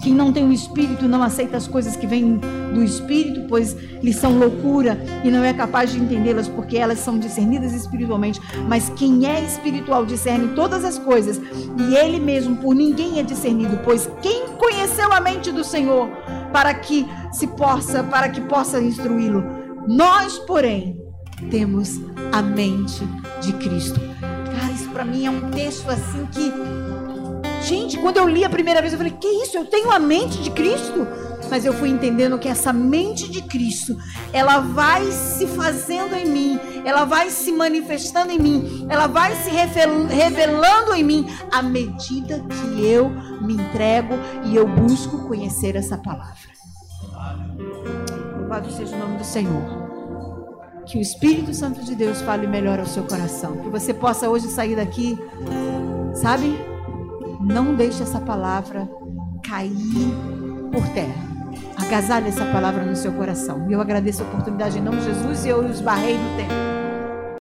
[0.00, 2.40] Quem não tem o Espírito não aceita as coisas que vêm
[2.72, 7.18] do Espírito, pois lhes são loucura e não é capaz de entendê-las, porque elas são
[7.18, 8.40] discernidas espiritualmente.
[8.66, 13.78] Mas quem é espiritual discerne todas as coisas, e ele mesmo por ninguém é discernido,
[13.84, 16.08] pois quem conheceu a mente do Senhor
[16.52, 19.44] para que se possa, para que possa instruí-lo?
[19.86, 21.00] Nós, porém,
[21.50, 22.00] temos
[22.32, 23.02] a mente
[23.40, 24.00] de Cristo.
[24.20, 26.52] Cara, isso para mim é um texto assim que
[27.62, 29.56] Gente, quando eu li a primeira vez, eu falei: Que isso?
[29.56, 31.06] Eu tenho a mente de Cristo?
[31.50, 33.96] Mas eu fui entendendo que essa mente de Cristo,
[34.32, 39.50] ela vai se fazendo em mim, ela vai se manifestando em mim, ela vai se
[39.50, 46.50] revelando em mim à medida que eu me entrego e eu busco conhecer essa palavra.
[48.38, 49.90] Louvado seja o nome do Senhor.
[50.86, 53.56] Que o Espírito Santo de Deus fale melhor ao seu coração.
[53.58, 55.18] Que você possa hoje sair daqui,
[56.14, 56.58] sabe?
[57.40, 58.88] Não deixe essa palavra
[59.42, 60.14] cair
[60.70, 61.30] por terra.
[61.76, 63.68] Agasalhe essa palavra no seu coração.
[63.68, 66.79] E eu agradeço a oportunidade em nome de Jesus e eu esbarrei no tempo.